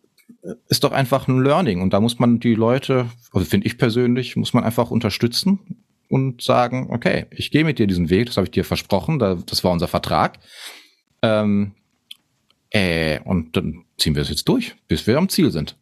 [0.67, 4.35] ist doch einfach ein Learning und da muss man die Leute, also finde ich persönlich,
[4.35, 5.59] muss man einfach unterstützen
[6.09, 9.63] und sagen, okay, ich gehe mit dir diesen Weg, das habe ich dir versprochen, das
[9.63, 10.39] war unser Vertrag.
[11.21, 11.73] Ähm,
[12.71, 15.75] äh, und dann ziehen wir es jetzt durch, bis wir am Ziel sind.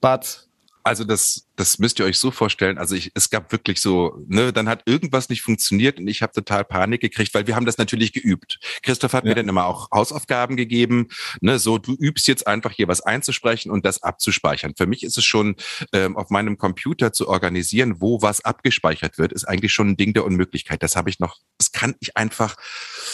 [0.00, 0.48] Batz.
[0.84, 2.78] Also das, das müsst ihr euch so vorstellen.
[2.78, 6.32] Also ich, es gab wirklich so, ne, dann hat irgendwas nicht funktioniert und ich habe
[6.32, 8.58] total Panik gekriegt, weil wir haben das natürlich geübt.
[8.82, 9.30] Christoph hat ja.
[9.30, 11.08] mir dann immer auch Hausaufgaben gegeben,
[11.40, 14.74] ne, so du übst jetzt einfach hier was einzusprechen und das abzuspeichern.
[14.76, 15.56] Für mich ist es schon
[15.92, 20.14] ähm, auf meinem Computer zu organisieren, wo was abgespeichert wird, ist eigentlich schon ein Ding
[20.14, 20.82] der Unmöglichkeit.
[20.82, 22.56] Das habe ich noch, das kann ich einfach.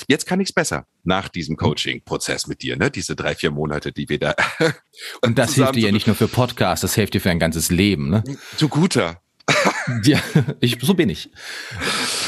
[0.07, 1.59] Jetzt kann ich es besser nach diesem hm.
[1.59, 4.35] Coaching-Prozess mit dir, ne, diese drei vier Monate, die wir da.
[5.22, 7.70] und das hilft dir ja nicht nur für Podcasts, das hilft dir für ein ganzes
[7.70, 8.22] Leben, ne?
[8.59, 9.20] Du guter.
[10.05, 10.20] ja,
[10.61, 11.31] ich, so bin ich.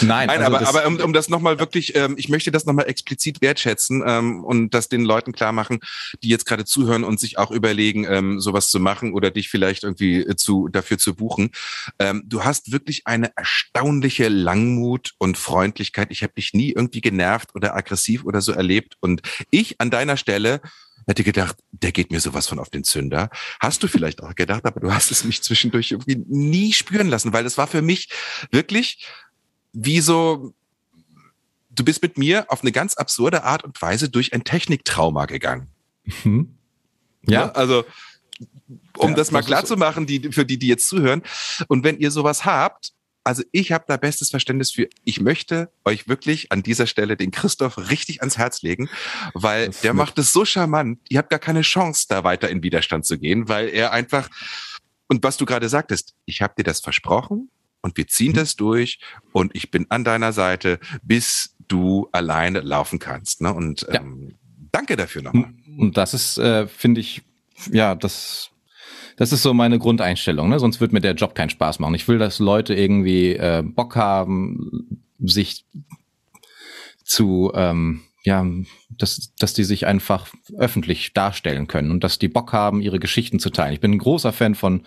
[0.01, 2.89] Nein, Nein also aber, aber um, um das nochmal wirklich, ähm, ich möchte das nochmal
[2.89, 5.81] explizit wertschätzen ähm, und das den Leuten klar machen,
[6.23, 9.85] die jetzt gerade zuhören und sich auch überlegen, ähm, sowas zu machen oder dich vielleicht
[9.85, 11.51] irgendwie äh, zu, dafür zu buchen.
[11.99, 16.09] Ähm, du hast wirklich eine erstaunliche Langmut und Freundlichkeit.
[16.11, 18.97] Ich habe dich nie irgendwie genervt oder aggressiv oder so erlebt.
[19.01, 20.61] Und ich an deiner Stelle
[21.11, 23.31] hätte gedacht, der geht mir sowas von auf den Zünder.
[23.61, 27.33] Hast du vielleicht auch gedacht, aber du hast es mich zwischendurch irgendwie nie spüren lassen,
[27.33, 28.09] weil das war für mich
[28.51, 29.07] wirklich
[29.73, 30.55] wie so,
[31.71, 35.69] du bist mit mir auf eine ganz absurde Art und Weise durch ein Techniktrauma gegangen.
[36.25, 36.55] Mhm.
[37.27, 37.33] Ja.
[37.33, 37.53] ja.
[37.53, 37.85] also
[38.97, 41.23] um ja, das mal klar zu machen, die, für die, die jetzt zuhören.
[41.69, 42.93] Und wenn ihr sowas habt,
[43.25, 44.89] also ich habe da bestes Verständnis für.
[45.05, 48.89] Ich möchte euch wirklich an dieser Stelle den Christoph richtig ans Herz legen,
[49.35, 51.01] weil der macht es so charmant.
[51.09, 54.29] Ihr habt gar keine Chance, da weiter in Widerstand zu gehen, weil er einfach,
[55.09, 57.51] und was du gerade sagtest, ich habe dir das versprochen
[57.83, 58.37] und wir ziehen mhm.
[58.37, 58.99] das durch
[59.33, 63.41] und ich bin an deiner Seite, bis du alleine laufen kannst.
[63.41, 63.53] Ne?
[63.53, 64.01] Und ja.
[64.01, 64.39] ähm,
[64.73, 65.53] danke dafür nochmal.
[65.79, 67.23] Und das ist, äh, finde ich,
[67.71, 68.50] ja, das
[69.21, 70.59] das ist so meine Grundeinstellung, ne?
[70.59, 71.95] sonst wird mir der Job keinen Spaß machen.
[71.95, 75.67] Ich will, dass Leute irgendwie äh, Bock haben, sich
[77.05, 78.47] zu, ähm, ja,
[78.89, 83.41] dass, dass die sich einfach öffentlich darstellen können und dass die Bock haben, ihre Geschichten
[83.41, 83.75] zu teilen.
[83.75, 84.85] Ich bin ein großer Fan von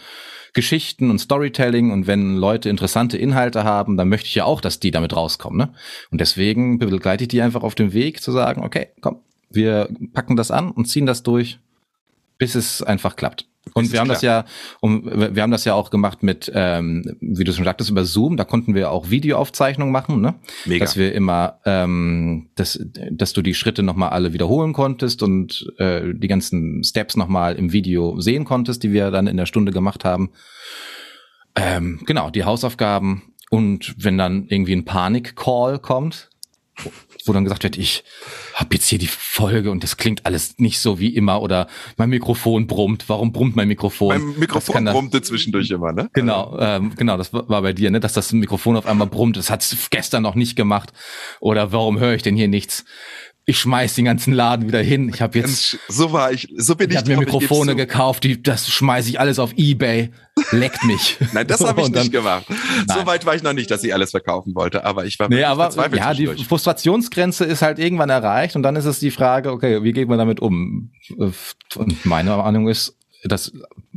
[0.54, 4.80] Geschichten und Storytelling und wenn Leute interessante Inhalte haben, dann möchte ich ja auch, dass
[4.80, 5.60] die damit rauskommen.
[5.60, 5.74] Ne?
[6.10, 9.20] Und deswegen begleite ich die einfach auf dem Weg zu sagen, okay, komm,
[9.52, 11.60] wir packen das an und ziehen das durch,
[12.40, 13.48] bis es einfach klappt.
[13.74, 14.16] Und wir haben klar.
[14.16, 14.46] das ja,
[14.82, 18.36] um, wir haben das ja auch gemacht mit, ähm, wie du schon sagtest, über Zoom.
[18.36, 20.36] Da konnten wir auch Videoaufzeichnungen machen, ne?
[20.66, 20.84] Mega.
[20.84, 22.80] Dass wir immer, ähm, dass,
[23.12, 27.72] dass du die Schritte nochmal alle wiederholen konntest und äh, die ganzen Steps nochmal im
[27.72, 30.32] Video sehen konntest, die wir dann in der Stunde gemacht haben.
[31.56, 33.34] Ähm, genau, die Hausaufgaben.
[33.50, 36.30] Und wenn dann irgendwie ein Panik-Call kommt,
[37.26, 38.04] wo dann gesagt wird, ich
[38.54, 42.10] habe jetzt hier die Folge und das klingt alles nicht so wie immer oder mein
[42.10, 43.06] Mikrofon brummt.
[43.08, 44.18] Warum brummt mein Mikrofon?
[44.18, 46.10] Mein Mikrofon brummte zwischendurch immer, ne?
[46.14, 49.38] Genau, ähm, genau, das war bei dir, ne, dass das Mikrofon auf einmal brummt.
[49.38, 50.94] Das hat gestern noch nicht gemacht.
[51.40, 52.86] Oder warum höre ich denn hier nichts?
[53.46, 55.10] Ich schmeiß den ganzen Laden wieder hin.
[55.14, 56.96] Ich habe jetzt so war ich, so bin ich.
[56.96, 60.12] Ich habe mir Mikrofone gekauft, die das schmeiße ich alles auf eBay.
[60.52, 61.18] Leckt mich.
[61.34, 62.46] Nein, das habe ich dann, nicht gemacht.
[62.50, 63.00] Nein.
[63.00, 65.44] So weit war ich noch nicht, dass ich alles verkaufen wollte, aber ich war Nee,
[65.44, 69.84] aber ja, die Frustrationsgrenze ist halt irgendwann erreicht und dann ist es die Frage, okay,
[69.84, 70.92] wie geht man damit um?
[71.18, 73.52] Und meine Ahnung ist, das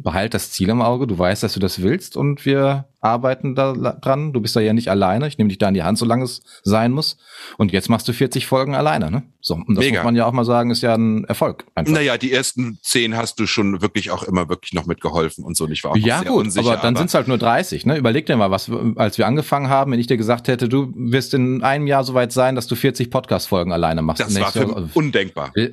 [0.06, 3.72] behalt das Ziel im Auge, du weißt, dass du das willst und wir arbeiten da
[3.72, 4.32] dran.
[4.32, 5.26] Du bist da ja nicht alleine.
[5.26, 7.16] Ich nehme dich da in die Hand, solange es sein muss.
[7.58, 9.24] Und jetzt machst du 40 Folgen alleine, ne?
[9.40, 9.98] So, und das Mega.
[9.98, 11.66] muss man ja auch mal sagen, ist ja ein Erfolg.
[11.74, 11.92] Einfach.
[11.92, 15.64] Naja, die ersten zehn hast du schon wirklich auch immer wirklich noch mitgeholfen und so.
[15.64, 16.72] Und ich war auch ja, sehr gut, unsicher.
[16.72, 17.96] Aber dann sind es halt nur 30, ne?
[17.96, 21.34] Überleg dir mal, was, als wir angefangen haben, wenn ich dir gesagt hätte, du wirst
[21.34, 24.20] in einem Jahr soweit sein, dass du 40 Podcast-Folgen alleine machst.
[24.20, 25.52] Das war für Jahr, undenkbar.
[25.56, 25.68] Ja,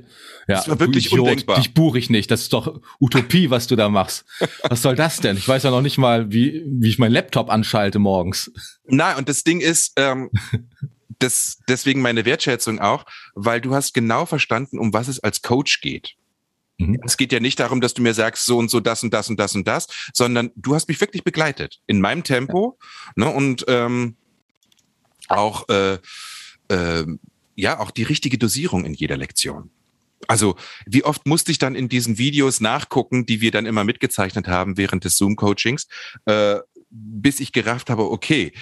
[0.47, 1.57] das war wirklich Idiot, undenkbar.
[1.57, 2.29] Dich buche ich nicht.
[2.29, 4.22] Das ist doch Utopie, was du da machst.
[4.69, 5.37] Was soll das denn?
[5.37, 8.51] Ich weiß ja noch nicht mal, wie, wie ich mein Laptop anschalte morgens.
[8.85, 10.29] Na, und das Ding ist, ähm,
[11.19, 13.05] das, deswegen meine Wertschätzung auch,
[13.35, 16.15] weil du hast genau verstanden, um was es als Coach geht.
[16.77, 16.99] Mhm.
[17.03, 19.29] Es geht ja nicht darum, dass du mir sagst, so und so, das und das
[19.29, 22.77] und das und das, sondern du hast mich wirklich begleitet in meinem Tempo
[23.15, 23.25] ja.
[23.25, 24.17] ne, und ähm,
[25.27, 25.99] auch äh,
[26.69, 27.05] äh,
[27.55, 29.69] ja auch die richtige Dosierung in jeder Lektion.
[30.27, 30.55] Also
[30.85, 34.77] wie oft musste ich dann in diesen Videos nachgucken, die wir dann immer mitgezeichnet haben
[34.77, 35.87] während des Zoom-Coachings,
[36.25, 36.57] äh,
[36.89, 38.53] bis ich gerafft habe, okay,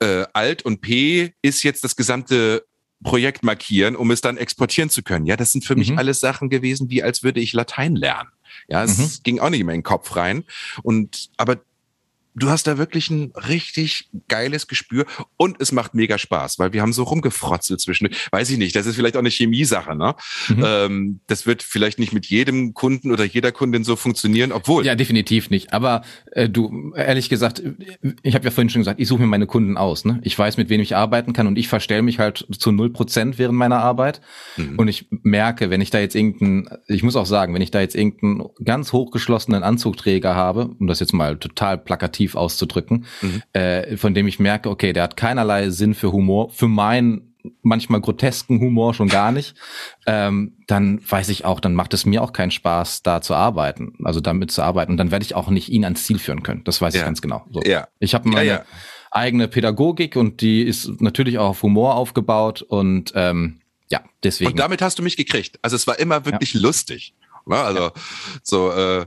[0.00, 2.64] äh, Alt und P ist jetzt das gesamte
[3.02, 5.26] Projekt markieren, um es dann exportieren zu können.
[5.26, 5.80] Ja, das sind für mhm.
[5.80, 8.30] mich alles Sachen gewesen, wie als würde ich Latein lernen.
[8.68, 9.22] Ja, es mhm.
[9.22, 10.44] ging auch nicht mehr in den Kopf rein.
[10.82, 11.60] Und aber
[12.38, 16.82] du hast da wirklich ein richtig geiles Gespür und es macht mega Spaß, weil wir
[16.82, 20.14] haben so rumgefrotzelt zwischen, weiß ich nicht, das ist vielleicht auch eine Chemiesache, ne?
[20.48, 20.64] Mhm.
[20.64, 24.84] Ähm, das wird vielleicht nicht mit jedem Kunden oder jeder Kundin so funktionieren, obwohl.
[24.86, 25.72] Ja, definitiv nicht.
[25.72, 27.62] Aber äh, du, ehrlich gesagt,
[28.22, 30.04] ich habe ja vorhin schon gesagt, ich suche mir meine Kunden aus.
[30.04, 30.20] Ne?
[30.22, 33.38] Ich weiß, mit wem ich arbeiten kann und ich verstelle mich halt zu null Prozent
[33.38, 34.20] während meiner Arbeit.
[34.56, 34.78] Mhm.
[34.78, 37.80] Und ich merke, wenn ich da jetzt irgendeinen, ich muss auch sagen, wenn ich da
[37.80, 43.42] jetzt irgendeinen ganz hochgeschlossenen Anzugträger habe, um das jetzt mal total plakativ auszudrücken, mhm.
[43.52, 47.28] äh, von dem ich merke, okay, der hat keinerlei Sinn für Humor, für meinen
[47.62, 49.54] manchmal grotesken Humor schon gar nicht,
[50.06, 53.94] ähm, dann weiß ich auch, dann macht es mir auch keinen Spaß, da zu arbeiten,
[54.04, 54.92] also damit zu arbeiten.
[54.92, 56.64] Und dann werde ich auch nicht ihn ans Ziel führen können.
[56.64, 57.00] Das weiß ja.
[57.00, 57.46] ich ganz genau.
[57.50, 57.62] So.
[57.62, 57.88] Ja.
[58.00, 58.64] Ich habe meine ja,
[59.10, 63.60] eigene Pädagogik und die ist natürlich auch auf Humor aufgebaut und ähm,
[63.90, 64.50] ja, deswegen.
[64.50, 65.58] Und damit hast du mich gekriegt.
[65.62, 67.14] Also es war immer wirklich lustig.
[67.46, 67.56] Ne?
[67.56, 67.90] Also
[68.42, 69.06] so äh,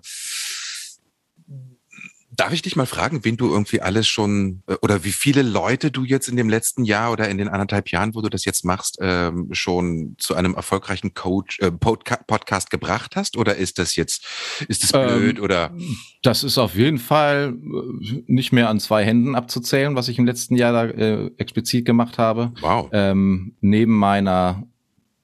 [2.34, 5.92] Darf ich dich mal fragen, wen du irgendwie alles schon äh, oder wie viele Leute
[5.92, 8.64] du jetzt in dem letzten Jahr oder in den anderthalb Jahren, wo du das jetzt
[8.64, 13.38] machst, ähm, schon zu einem erfolgreichen Coach, äh, Podcast gebracht hast?
[13.38, 14.26] Oder ist das jetzt,
[14.68, 15.76] ist das blöd ähm, oder?
[16.24, 20.26] Das ist auf jeden Fall äh, nicht mehr an zwei Händen abzuzählen, was ich im
[20.26, 22.54] letzten Jahr da äh, explizit gemacht habe.
[22.62, 22.90] Wow.
[22.92, 24.68] Ähm, neben meiner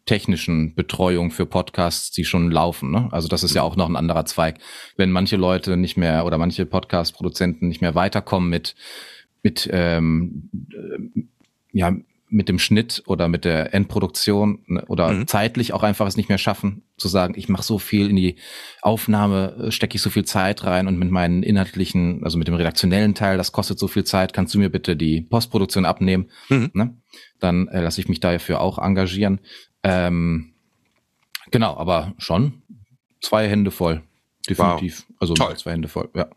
[0.08, 2.90] technischen Betreuung für Podcasts, die schon laufen.
[2.90, 3.10] Ne?
[3.12, 3.68] Also das ist ja mhm.
[3.68, 4.58] auch noch ein anderer Zweig.
[4.96, 8.76] Wenn manche Leute nicht mehr oder manche Podcast-Produzenten nicht mehr weiterkommen mit
[9.44, 11.22] mit ähm, äh,
[11.72, 11.96] ja
[12.30, 15.28] mit dem Schnitt oder mit der Endproduktion ne, oder mhm.
[15.28, 18.36] zeitlich auch einfach es nicht mehr schaffen, zu sagen, ich mache so viel in die
[18.82, 22.56] Aufnahme, äh, stecke ich so viel Zeit rein und mit meinen inhaltlichen, also mit dem
[22.56, 26.30] redaktionellen Teil, das kostet so viel Zeit, kannst du mir bitte die Postproduktion abnehmen?
[26.50, 26.72] Mhm.
[26.74, 26.98] Ne?
[27.40, 29.40] Dann äh, lasse ich mich dafür auch engagieren.
[29.84, 30.54] Ähm,
[31.52, 32.62] genau, aber schon
[33.22, 34.04] zwei Hände voll.
[34.48, 35.06] Definitiv.
[35.08, 35.16] Wow.
[35.20, 35.58] Also Toll.
[35.58, 36.28] zwei Hände voll, ja.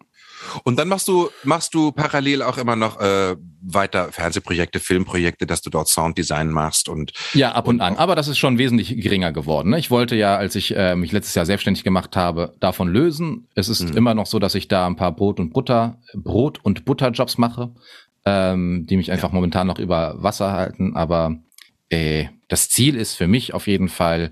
[0.65, 5.61] Und dann machst du, machst du parallel auch immer noch äh, weiter Fernsehprojekte, Filmprojekte, dass
[5.61, 7.97] du dort Sounddesign machst und ja ab und, und an.
[7.97, 9.71] Aber das ist schon wesentlich geringer geworden.
[9.71, 9.79] Ne?
[9.79, 13.49] Ich wollte ja, als ich äh, mich letztes Jahr selbstständig gemacht habe, davon lösen.
[13.55, 13.97] Es ist mhm.
[13.97, 17.73] immer noch so, dass ich da ein paar Brot und Butter, Brot und Butterjobs mache,
[18.25, 19.35] ähm, die mich einfach ja.
[19.35, 20.97] momentan noch über Wasser halten.
[20.97, 21.37] Aber
[21.91, 24.31] äh, das Ziel ist für mich auf jeden Fall,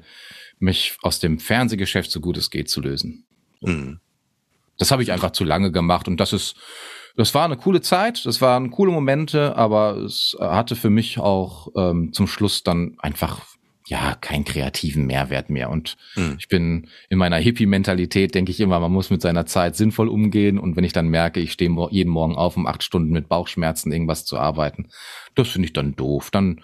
[0.58, 3.24] mich aus dem Fernsehgeschäft so gut es geht zu lösen.
[3.60, 4.00] Mhm.
[4.76, 6.56] Das habe ich einfach zu lange gemacht und das ist,
[7.16, 11.68] das war eine coole Zeit, das waren coole Momente, aber es hatte für mich auch
[11.76, 13.46] ähm, zum Schluss dann einfach
[13.86, 15.70] ja keinen kreativen Mehrwert mehr.
[15.70, 16.36] Und mhm.
[16.38, 20.58] ich bin in meiner Hippie-Mentalität, denke ich immer, man muss mit seiner Zeit sinnvoll umgehen.
[20.58, 23.90] Und wenn ich dann merke, ich stehe jeden Morgen auf, um acht Stunden mit Bauchschmerzen
[23.90, 24.88] irgendwas zu arbeiten,
[25.34, 26.30] das finde ich dann doof.
[26.30, 26.60] Dann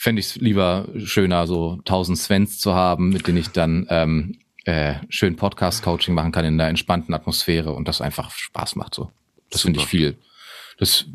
[0.00, 4.38] fände ich es lieber schöner, so tausend Svens zu haben, mit denen ich dann ähm,
[4.64, 8.94] äh, schön Podcast-Coaching machen kann in einer entspannten Atmosphäre und das einfach Spaß macht.
[8.94, 9.10] So,
[9.50, 10.16] das finde ich viel.
[10.78, 11.06] Das,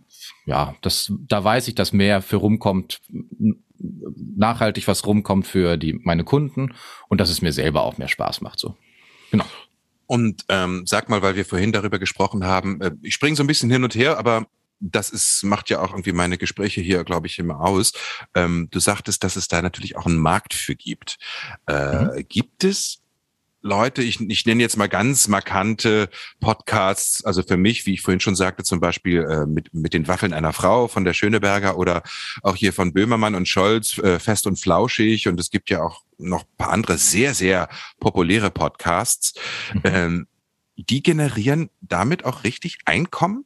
[0.46, 3.00] ja, das, da weiß ich, dass mehr für rumkommt,
[4.36, 6.74] nachhaltig was rumkommt für die meine Kunden
[7.08, 8.60] und dass es mir selber auch mehr Spaß macht.
[8.60, 8.76] So,
[9.32, 9.46] genau.
[10.08, 13.48] Und ähm, sag mal, weil wir vorhin darüber gesprochen haben, äh, ich springe so ein
[13.48, 14.46] bisschen hin und her, aber
[14.84, 17.94] das ist, macht ja auch irgendwie meine Gespräche hier, glaube ich, immer aus.
[18.36, 21.18] Ähm, du sagtest, dass es da natürlich auch einen Markt für gibt.
[21.68, 22.26] Äh, mhm.
[22.28, 23.00] Gibt es
[23.66, 26.10] Leute, ich, ich nenne jetzt mal ganz markante
[26.42, 30.10] Podcasts, also für mich, wie ich vorhin schon sagte, zum Beispiel äh, mit, mit den
[30.10, 32.04] Waffeln einer Frau von der Schöneberger oder
[32.42, 36.04] auch hier von Böhmermann und Scholz, äh, Fest und Flauschig und es gibt ja auch
[36.18, 37.70] noch paar andere sehr, sehr
[38.02, 39.34] populäre Podcasts.
[39.74, 39.82] Mhm.
[39.86, 40.28] Ähm,
[40.76, 43.46] die generieren damit auch richtig Einkommen?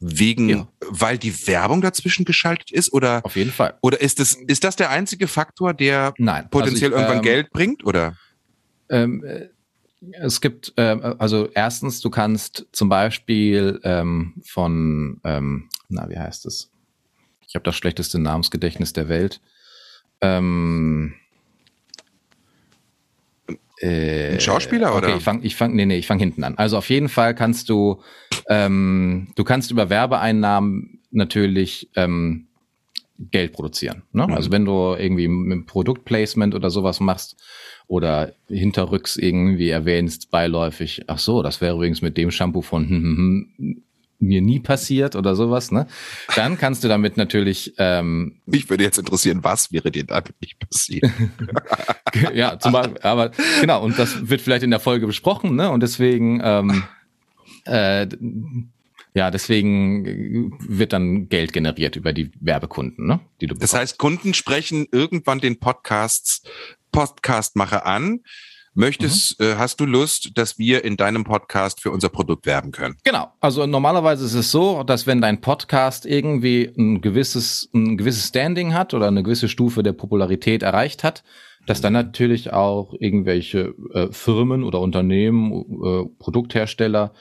[0.00, 0.68] Wegen, ja.
[0.80, 3.24] weil die Werbung dazwischen geschaltet ist oder?
[3.24, 3.78] Auf jeden Fall.
[3.80, 7.22] Oder ist das, ist das der einzige Faktor, der Nein, potenziell also ich, irgendwann ähm,
[7.22, 8.16] Geld bringt oder?
[8.90, 9.48] Ähm, äh,
[10.12, 16.46] es gibt, äh, also erstens, du kannst zum Beispiel ähm, von, ähm, na, wie heißt
[16.46, 16.70] es?
[17.46, 19.40] Ich habe das schlechteste Namensgedächtnis der Welt.
[20.20, 21.14] Ähm,
[23.84, 25.16] äh, Ein Schauspieler okay, oder?
[25.16, 26.56] Ich fang, ich fang, nee, nee, ich fang hinten an.
[26.56, 28.00] Also auf jeden Fall kannst du,
[28.48, 32.46] ähm, du kannst über Werbeeinnahmen natürlich ähm,
[33.30, 34.02] Geld produzieren.
[34.12, 34.26] Ne?
[34.26, 34.32] Mhm.
[34.34, 37.36] Also wenn du irgendwie mit Produktplacement oder sowas machst
[37.86, 43.02] oder hinterrücks irgendwie erwähnst, beiläufig, ach so, das wäre übrigens mit dem Shampoo von hm,
[43.02, 43.82] hm, hm,
[44.18, 45.86] mir nie passiert oder sowas, ne?
[46.36, 47.74] Dann kannst du damit natürlich.
[47.78, 51.10] Ähm, Mich würde jetzt interessieren, was wäre dir damit nicht passiert?
[52.34, 55.70] ja, zum Beispiel, aber genau, und das wird vielleicht in der Folge besprochen, ne?
[55.70, 56.84] Und deswegen, ähm,
[57.64, 58.06] äh,
[59.14, 63.20] ja, deswegen wird dann Geld generiert über die Werbekunden, ne?
[63.40, 66.42] Die du das heißt, Kunden sprechen irgendwann den Podcasts
[66.92, 68.20] Podcastmacher an
[68.74, 69.46] möchtest, mhm.
[69.46, 72.96] äh, hast du Lust, dass wir in deinem Podcast für unser Produkt werben können?
[73.04, 73.32] Genau.
[73.40, 78.74] Also normalerweise ist es so, dass wenn dein Podcast irgendwie ein gewisses, ein gewisses Standing
[78.74, 81.24] hat oder eine gewisse Stufe der Popularität erreicht hat,
[81.66, 87.14] dass dann natürlich auch irgendwelche äh, Firmen oder Unternehmen, äh, Produkthersteller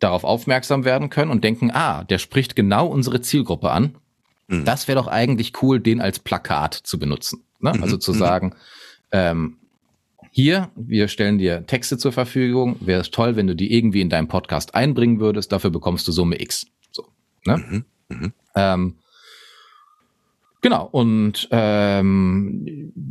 [0.00, 3.96] darauf aufmerksam werden können und denken, ah, der spricht genau unsere Zielgruppe an.
[4.48, 4.64] Mhm.
[4.64, 7.44] Das wäre doch eigentlich cool, den als Plakat zu benutzen.
[7.60, 7.72] Ne?
[7.74, 7.82] Mhm.
[7.82, 8.18] Also zu mhm.
[8.18, 8.54] sagen,
[9.12, 9.58] ähm,
[10.36, 12.74] hier, wir stellen dir Texte zur Verfügung.
[12.80, 15.52] Wäre es toll, wenn du die irgendwie in deinem Podcast einbringen würdest.
[15.52, 16.66] Dafür bekommst du Summe X.
[16.90, 17.06] So,
[17.46, 17.58] ne?
[17.58, 17.84] Mhm.
[18.08, 18.32] Mhm.
[18.56, 18.94] Ähm,
[20.60, 20.88] genau.
[20.90, 23.06] Und ähm,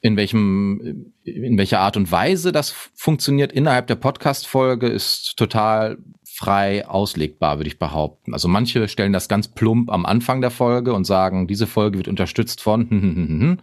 [0.00, 6.86] in welchem, in welcher Art und Weise das funktioniert innerhalb der Podcast-Folge ist total frei
[6.86, 8.32] auslegbar, würde ich behaupten.
[8.32, 12.06] Also manche stellen das ganz plump am Anfang der Folge und sagen, diese Folge wird
[12.06, 13.58] unterstützt von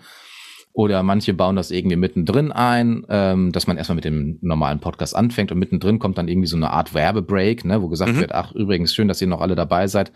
[0.80, 5.14] oder manche bauen das irgendwie mittendrin ein, ähm, dass man erstmal mit dem normalen Podcast
[5.14, 8.22] anfängt und mittendrin kommt dann irgendwie so eine Art Werbebreak, ne, wo gesagt mhm.
[8.22, 10.14] wird, ach übrigens schön, dass ihr noch alle dabei seid.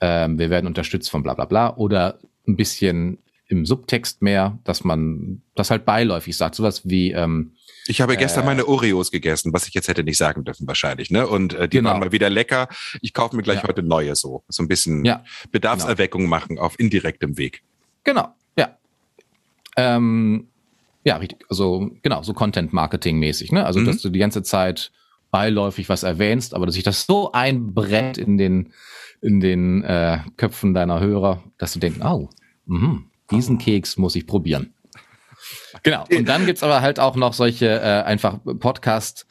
[0.00, 1.76] Ähm, wir werden unterstützt von bla bla bla.
[1.76, 2.18] Oder
[2.48, 6.56] ein bisschen im Subtext mehr, dass man das halt beiläufig sagt.
[6.56, 7.52] Sowas wie ähm,
[7.86, 11.12] ich habe gestern äh, meine Oreos gegessen, was ich jetzt hätte nicht sagen dürfen wahrscheinlich,
[11.12, 11.28] ne?
[11.28, 11.90] Und äh, die genau.
[11.90, 12.66] waren mal wieder lecker.
[13.00, 13.68] Ich kaufe mir gleich ja.
[13.68, 16.30] heute neue so, so ein bisschen ja, Bedarfserweckung genau.
[16.30, 17.62] machen auf indirektem Weg.
[18.02, 18.34] Genau.
[19.80, 20.48] Ähm,
[21.04, 21.44] ja, richtig.
[21.48, 23.64] Also genau, so Content-Marketing-mäßig, ne?
[23.64, 23.86] Also mhm.
[23.86, 24.92] dass du die ganze Zeit
[25.30, 28.72] beiläufig was erwähnst, aber dass sich das so einbrennt in den
[29.22, 32.30] in den äh, Köpfen deiner Hörer, dass du denkst, oh,
[32.66, 34.72] mh, diesen Keks muss ich probieren.
[35.82, 36.04] Genau.
[36.10, 39.26] Und dann gibt's aber halt auch noch solche äh, einfach Podcast-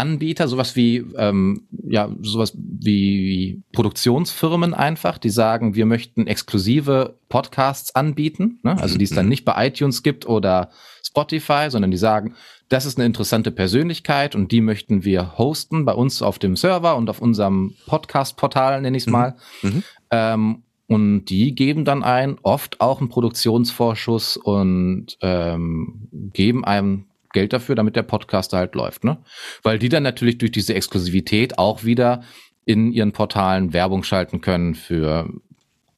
[0.00, 7.94] Anbieter, sowas wie ähm, ja sowas wie Produktionsfirmen einfach, die sagen, wir möchten exklusive Podcasts
[7.94, 8.80] anbieten, ne?
[8.80, 9.30] also die es dann mhm.
[9.30, 10.70] nicht bei iTunes gibt oder
[11.04, 12.34] Spotify, sondern die sagen,
[12.70, 16.96] das ist eine interessante Persönlichkeit und die möchten wir hosten bei uns auf dem Server
[16.96, 19.12] und auf unserem Podcast-Portal, nenne ich es mhm.
[19.12, 19.36] mal.
[19.62, 19.82] Mhm.
[20.10, 27.52] Ähm, und die geben dann ein, oft auch einen Produktionsvorschuss und ähm, geben einem Geld
[27.52, 29.22] dafür, damit der Podcast halt läuft, ne?
[29.62, 32.22] Weil die dann natürlich durch diese Exklusivität auch wieder
[32.64, 35.28] in ihren Portalen Werbung schalten können für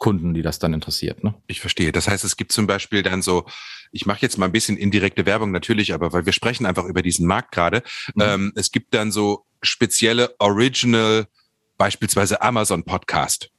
[0.03, 1.23] Kunden, die das dann interessiert.
[1.23, 1.33] Ne?
[1.47, 1.93] Ich verstehe.
[1.93, 3.47] Das heißt, es gibt zum Beispiel dann so,
[3.93, 7.03] ich mache jetzt mal ein bisschen indirekte Werbung natürlich, aber weil wir sprechen einfach über
[7.03, 7.85] diesen Markt gerade.
[8.17, 8.23] Mhm.
[8.23, 11.29] Ähm, es gibt dann so spezielle Original,
[11.79, 13.52] beispielsweise Amazon Podcast.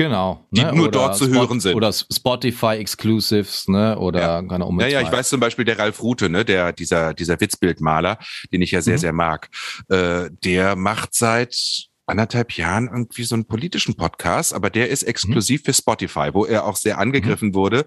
[0.00, 0.46] Genau.
[0.50, 0.72] Die ne?
[0.72, 1.74] nur oder dort zu Spot hören sind.
[1.74, 3.98] Oder Spotify Exclusives, ne?
[3.98, 4.42] Oder ja.
[4.42, 4.80] keine Ahnung.
[4.80, 6.42] Ja, ja, ich weiß zum Beispiel der Ralf Rute, ne?
[6.42, 8.18] Der, dieser, dieser Witzbildmaler,
[8.50, 9.00] den ich ja sehr, mhm.
[9.00, 9.50] sehr mag.
[9.90, 11.54] Äh, der macht seit
[12.06, 15.64] anderthalb Jahren irgendwie so einen politischen Podcast, aber der ist exklusiv mhm.
[15.66, 17.54] für Spotify, wo er auch sehr angegriffen mhm.
[17.54, 17.84] wurde.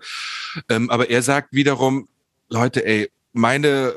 [0.70, 2.08] Ähm, aber er sagt wiederum,
[2.48, 3.96] Leute, ey, meine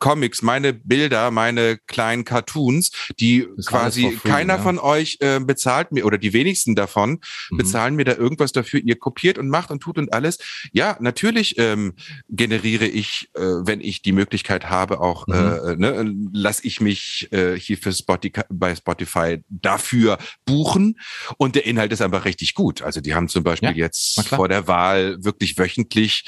[0.00, 4.62] Comics, meine Bilder, meine kleinen Cartoons, die quasi free, keiner ja.
[4.62, 7.56] von euch äh, bezahlt mir oder die wenigsten davon mhm.
[7.56, 8.80] bezahlen mir da irgendwas dafür.
[8.84, 10.38] Ihr kopiert und macht und tut und alles.
[10.72, 11.94] Ja, natürlich ähm,
[12.28, 15.34] generiere ich, äh, wenn ich die Möglichkeit habe, auch mhm.
[15.34, 20.98] äh, ne, lass ich mich äh, hier für Spotify bei Spotify dafür buchen
[21.38, 22.82] und der Inhalt ist einfach richtig gut.
[22.82, 26.24] Also die haben zum Beispiel ja, jetzt vor der Wahl wirklich wöchentlich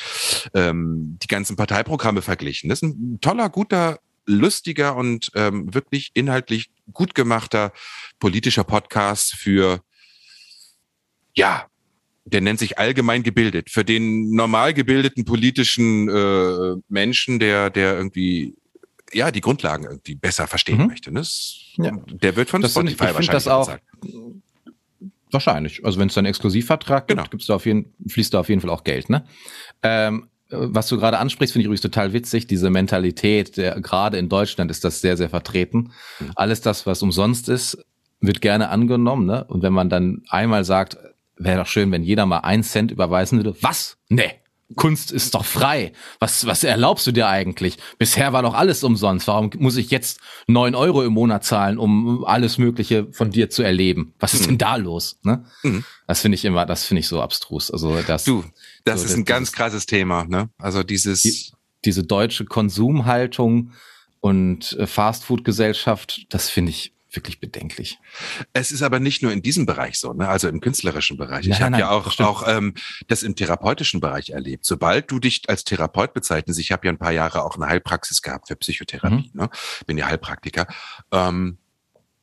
[0.54, 2.68] ähm, die ganzen Parteiprogramme verglichen.
[2.68, 7.72] Das ist ein toller, guter, lustiger und ähm, wirklich inhaltlich gut gemachter
[8.20, 9.80] politischer Podcast für,
[11.34, 11.66] ja,
[12.24, 13.68] der nennt sich allgemein gebildet.
[13.70, 18.54] Für den normal gebildeten politischen äh, Menschen, der, der irgendwie
[19.12, 20.86] ja die Grundlagen irgendwie besser verstehen mhm.
[20.86, 21.10] möchte.
[21.10, 21.20] Ne?
[21.20, 21.90] Das, ja.
[22.06, 23.76] Der wird von das Spotify ich wahrscheinlich das auch.
[25.32, 25.84] Wahrscheinlich.
[25.84, 27.28] Also wenn es einen Exklusivvertrag gibt, genau.
[27.28, 29.10] gibt's da auf jeden, fließt da auf jeden Fall auch Geld.
[29.10, 29.26] Ne?
[29.82, 34.28] Ähm, was du gerade ansprichst, finde ich übrigens total witzig, diese Mentalität, der, gerade in
[34.28, 35.92] Deutschland ist das sehr, sehr vertreten.
[36.34, 37.78] Alles das, was umsonst ist,
[38.20, 39.26] wird gerne angenommen.
[39.26, 39.44] Ne?
[39.44, 40.96] Und wenn man dann einmal sagt,
[41.36, 43.56] wäre doch schön, wenn jeder mal einen Cent überweisen würde.
[43.60, 43.98] Was?
[44.08, 44.32] Nee.
[44.74, 45.92] Kunst ist doch frei.
[46.18, 47.76] Was, was erlaubst du dir eigentlich?
[47.98, 49.28] Bisher war doch alles umsonst.
[49.28, 53.62] Warum muss ich jetzt neun Euro im Monat zahlen, um alles Mögliche von dir zu
[53.62, 54.12] erleben?
[54.18, 54.46] Was ist mhm.
[54.46, 55.18] denn da los?
[55.22, 55.44] Ne?
[55.62, 55.84] Mhm.
[56.08, 57.70] Das finde ich immer, das finde ich so abstrus.
[57.70, 58.44] Also das, du,
[58.84, 60.24] das so, ist ein ganz krasses Thema.
[60.24, 60.48] Ne?
[60.58, 61.52] Also dieses die,
[61.84, 63.70] diese deutsche Konsumhaltung
[64.18, 67.98] und äh, Fastfood-Gesellschaft, das finde ich wirklich bedenklich.
[68.52, 70.28] Es ist aber nicht nur in diesem Bereich so, ne?
[70.28, 71.46] also im künstlerischen Bereich.
[71.46, 72.74] Nein, ich habe ja auch, auch ähm,
[73.08, 74.64] das im therapeutischen Bereich erlebt.
[74.64, 78.22] Sobald du dich als Therapeut bezeichnest, ich habe ja ein paar Jahre auch eine Heilpraxis
[78.22, 79.40] gehabt für Psychotherapie, mhm.
[79.40, 79.50] ne?
[79.86, 80.66] bin ja Heilpraktiker.
[81.10, 81.58] Ähm,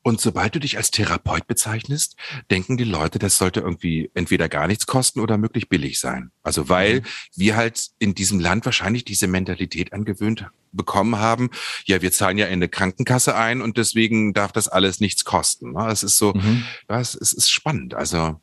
[0.04, 2.18] Und sobald du dich als Therapeut bezeichnest,
[2.52, 6.32] denken die Leute, das sollte irgendwie entweder gar nichts kosten oder möglich billig sein.
[6.44, 7.06] Also weil mhm.
[7.36, 11.52] wir halt in diesem Land wahrscheinlich diese Mentalität angewöhnt bekommen haben,
[11.86, 15.74] ja, wir zahlen ja in eine Krankenkasse ein und deswegen darf das alles nichts kosten.
[15.74, 15.88] Ne?
[15.88, 16.66] Es ist so, mhm.
[16.88, 17.94] das, es ist spannend.
[17.94, 18.40] Also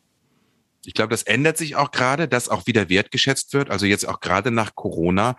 [0.84, 3.70] ich glaube, das ändert sich auch gerade, dass auch wieder wertgeschätzt wird.
[3.70, 5.36] Also jetzt auch gerade nach Corona,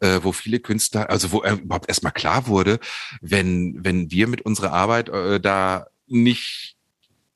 [0.00, 2.78] äh, wo viele Künstler, also wo äh, überhaupt erstmal klar wurde,
[3.20, 6.76] wenn, wenn wir mit unserer Arbeit äh, da nicht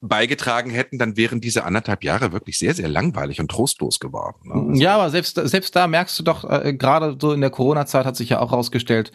[0.01, 4.49] beigetragen hätten, dann wären diese anderthalb Jahre wirklich sehr, sehr langweilig und trostlos geworden.
[4.49, 4.55] Ne?
[4.71, 8.07] Also ja, aber selbst, selbst da merkst du doch, äh, gerade so in der Corona-Zeit
[8.07, 9.13] hat sich ja auch rausgestellt,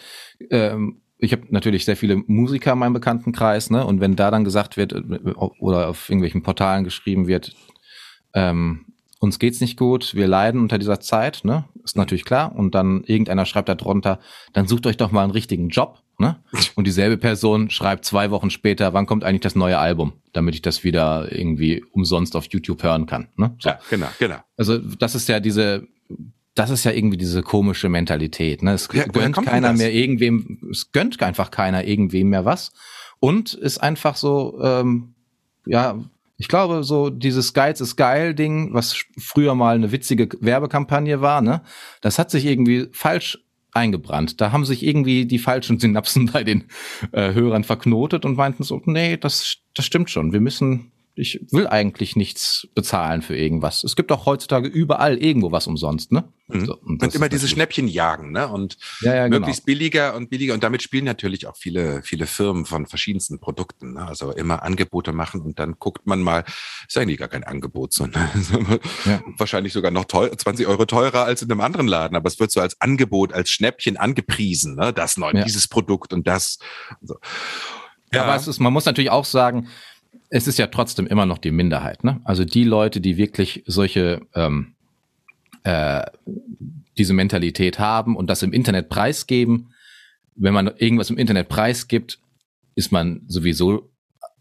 [0.51, 3.85] ähm, ich habe natürlich sehr viele Musiker in meinem Bekanntenkreis, ne?
[3.85, 7.55] Und wenn da dann gesagt wird äh, oder auf irgendwelchen Portalen geschrieben wird,
[8.35, 8.85] ähm,
[9.19, 11.65] uns geht's nicht gut, wir leiden unter dieser Zeit, ne?
[11.83, 12.55] Ist natürlich klar.
[12.55, 14.19] Und dann irgendeiner schreibt da drunter,
[14.53, 16.43] dann sucht euch doch mal einen richtigen Job, ne?
[16.75, 20.61] Und dieselbe Person schreibt zwei Wochen später, wann kommt eigentlich das neue Album, damit ich
[20.61, 23.55] das wieder irgendwie umsonst auf YouTube hören kann, ne?
[23.59, 23.69] So.
[23.69, 24.37] Ja, genau, genau.
[24.57, 25.87] Also das ist ja diese,
[26.53, 28.73] das ist ja irgendwie diese komische Mentalität, ne?
[28.73, 32.73] Es ja, gönnt keiner mehr irgendwem, es gönnt einfach keiner irgendwem mehr was.
[33.19, 35.15] Und ist einfach so, ähm,
[35.65, 35.97] ja,
[36.37, 41.41] ich glaube, so dieses Geiz ist geil Ding, was früher mal eine witzige Werbekampagne war,
[41.41, 41.61] ne,
[42.01, 43.39] das hat sich irgendwie falsch
[43.71, 44.39] eingebrannt.
[44.41, 46.65] Da haben sich irgendwie die falschen Synapsen bei den
[47.11, 50.33] äh, Hörern verknotet und meinten so, nee, das, das stimmt schon.
[50.33, 53.85] Wir müssen ich will eigentlich nichts bezahlen für irgendwas.
[53.85, 56.25] Es gibt auch heutzutage überall irgendwo was umsonst, ne?
[56.47, 56.65] Mhm.
[56.65, 58.49] So, und, und immer diese Schnäppchen jagen, ne?
[58.49, 59.77] Und ja, ja, möglichst genau.
[59.77, 60.53] billiger und billiger.
[60.53, 63.93] Und damit spielen natürlich auch viele, viele Firmen von verschiedensten Produkten.
[63.93, 64.05] Ne?
[64.05, 66.43] Also immer Angebote machen und dann guckt man mal,
[66.85, 68.29] ist eigentlich gar kein Angebot, sondern
[69.05, 69.21] ja.
[69.37, 72.17] wahrscheinlich sogar noch teuer, 20 Euro teurer als in einem anderen Laden.
[72.17, 74.91] Aber es wird so als Angebot, als Schnäppchen angepriesen, ne?
[74.91, 76.59] Das neu, dieses Produkt und das.
[77.01, 77.15] So.
[78.13, 78.23] Ja.
[78.23, 79.69] Aber es ist, man muss natürlich auch sagen,
[80.29, 82.03] es ist ja trotzdem immer noch die Minderheit.
[82.03, 82.21] Ne?
[82.23, 84.75] Also die Leute, die wirklich solche ähm,
[85.63, 86.03] äh,
[86.97, 89.73] diese Mentalität haben und das im Internet preisgeben,
[90.35, 92.19] wenn man irgendwas im Internet preisgibt,
[92.75, 93.91] ist man sowieso,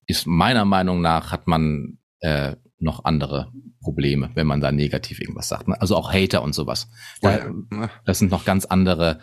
[0.06, 5.48] ist meiner Meinung nach, hat man äh, noch andere Probleme, wenn man da negativ irgendwas
[5.48, 5.68] sagt.
[5.68, 5.80] Ne?
[5.80, 6.88] Also auch Hater und sowas.
[7.20, 7.50] Da,
[8.04, 9.20] das sind noch ganz andere,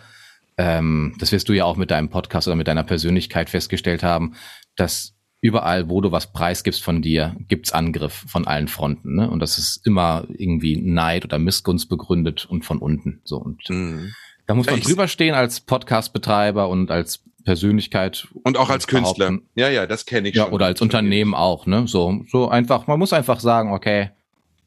[0.57, 4.35] ähm, das wirst du ja auch mit deinem Podcast oder mit deiner Persönlichkeit festgestellt haben,
[4.75, 9.15] dass überall, wo du was preisgibst von dir, gibt's Angriff von allen Fronten.
[9.15, 9.29] Ne?
[9.29, 13.21] Und das ist immer irgendwie Neid oder Missgunst begründet und von unten.
[13.23, 14.13] So und mhm.
[14.45, 19.39] da muss man ich drüber stehen als Podcast-Betreiber und als Persönlichkeit und auch als Künstler.
[19.55, 20.53] Ja, ja, das kenne ich ja, schon.
[20.53, 21.65] Oder als Unternehmen auch.
[21.65, 22.85] Ne, so so einfach.
[22.85, 24.11] Man muss einfach sagen, okay,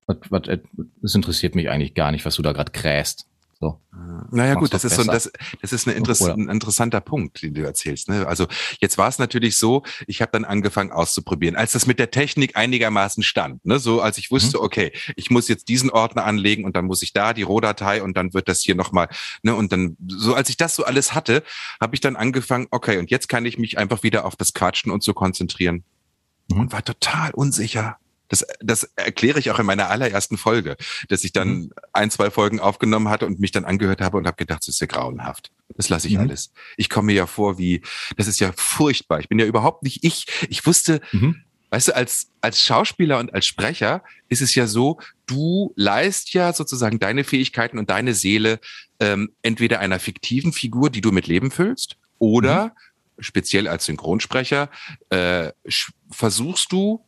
[0.07, 0.43] was, was,
[1.01, 3.29] das interessiert mich eigentlich gar nicht, was du da gerade kräst.
[3.65, 3.81] So.
[4.31, 7.62] Naja gut, das ist, so, das, das ist eine Interess ein interessanter Punkt, den du
[7.62, 8.11] erzählst.
[8.11, 8.27] Ne?
[8.27, 8.47] Also
[8.79, 12.57] jetzt war es natürlich so, ich habe dann angefangen auszuprobieren, als das mit der Technik
[12.57, 13.65] einigermaßen stand.
[13.65, 13.79] Ne?
[13.79, 14.65] So als ich wusste, mhm.
[14.65, 18.19] okay, ich muss jetzt diesen Ordner anlegen und dann muss ich da die Rohdatei und
[18.19, 19.09] dann wird das hier nochmal.
[19.43, 19.55] Ne?
[19.55, 21.43] Und dann, so als ich das so alles hatte,
[21.81, 24.93] habe ich dann angefangen, okay, und jetzt kann ich mich einfach wieder auf das Quatschen
[24.93, 25.85] und so konzentrieren.
[26.51, 26.61] Mhm.
[26.61, 27.97] Und war total unsicher
[28.29, 30.77] das, das erkläre ich auch in meiner allerersten Folge,
[31.09, 31.72] dass ich dann mhm.
[31.93, 34.81] ein, zwei Folgen aufgenommen hatte und mich dann angehört habe und habe gedacht, das ist
[34.81, 35.51] ja grauenhaft.
[35.77, 36.20] Das lasse ich mhm.
[36.20, 36.53] alles.
[36.77, 37.83] Ich komme mir ja vor wie,
[38.16, 39.20] das ist ja furchtbar.
[39.20, 40.27] Ich bin ja überhaupt nicht ich.
[40.49, 41.43] Ich wusste, mhm.
[41.70, 46.53] weißt du, als, als Schauspieler und als Sprecher ist es ja so, du leist ja
[46.53, 48.59] sozusagen deine Fähigkeiten und deine Seele
[49.01, 53.22] ähm, entweder einer fiktiven Figur, die du mit Leben füllst, oder mhm.
[53.22, 54.70] speziell als Synchronsprecher
[55.11, 55.53] äh,
[56.11, 57.05] versuchst du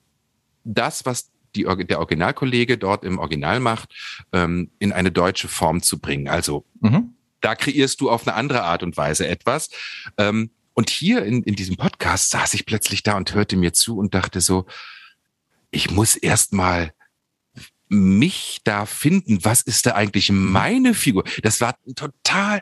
[0.67, 3.95] das, was die, der Originalkollege dort im Original macht,
[4.33, 6.29] ähm, in eine deutsche Form zu bringen.
[6.29, 7.15] Also mhm.
[7.41, 9.71] da kreierst du auf eine andere Art und Weise etwas.
[10.19, 13.97] Ähm, und hier in, in diesem Podcast saß ich plötzlich da und hörte mir zu
[13.97, 14.67] und dachte so,
[15.71, 16.93] ich muss erst mal
[17.89, 19.45] mich da finden.
[19.45, 21.25] Was ist da eigentlich meine Figur?
[21.43, 22.61] Das war ein total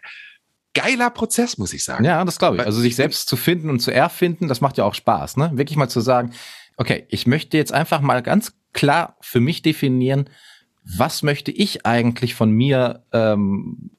[0.75, 2.05] geiler Prozess, muss ich sagen.
[2.05, 2.67] Ja, das glaube ich.
[2.67, 5.51] Also sich selbst zu finden und zu erfinden, das macht ja auch Spaß, ne?
[5.55, 6.33] Wirklich mal zu sagen,
[6.77, 10.29] okay, ich möchte jetzt einfach mal ganz klar für mich definieren,
[10.85, 13.91] was möchte ich eigentlich von mir ähm,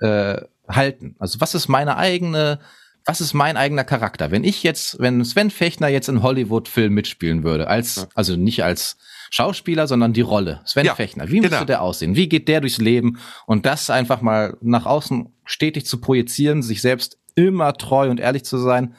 [0.00, 1.14] äh, halten?
[1.18, 2.58] Also was ist meine eigene,
[3.04, 4.30] was ist mein eigener Charakter?
[4.30, 8.96] Wenn ich jetzt, wenn Sven Fechner jetzt in Hollywood-Film mitspielen würde, als, also nicht als
[9.30, 10.60] Schauspieler, sondern die Rolle.
[10.64, 11.28] Sven ja, Fechner.
[11.28, 11.48] Wie genau.
[11.48, 12.16] müsste der aussehen?
[12.16, 13.18] Wie geht der durchs Leben?
[13.46, 18.44] Und das einfach mal nach außen stetig zu projizieren, sich selbst immer treu und ehrlich
[18.44, 18.94] zu sein,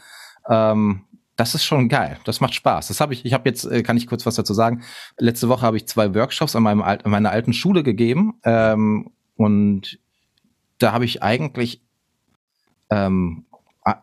[0.49, 1.03] ähm,
[1.35, 2.19] das ist schon geil.
[2.25, 2.87] Das macht Spaß.
[2.89, 3.25] Das habe ich.
[3.25, 4.83] Ich habe jetzt, äh, kann ich kurz was dazu sagen.
[5.17, 9.99] Letzte Woche habe ich zwei Workshops an meinem an meiner alten Schule gegeben ähm, und
[10.77, 11.81] da habe ich eigentlich
[12.89, 13.45] ähm,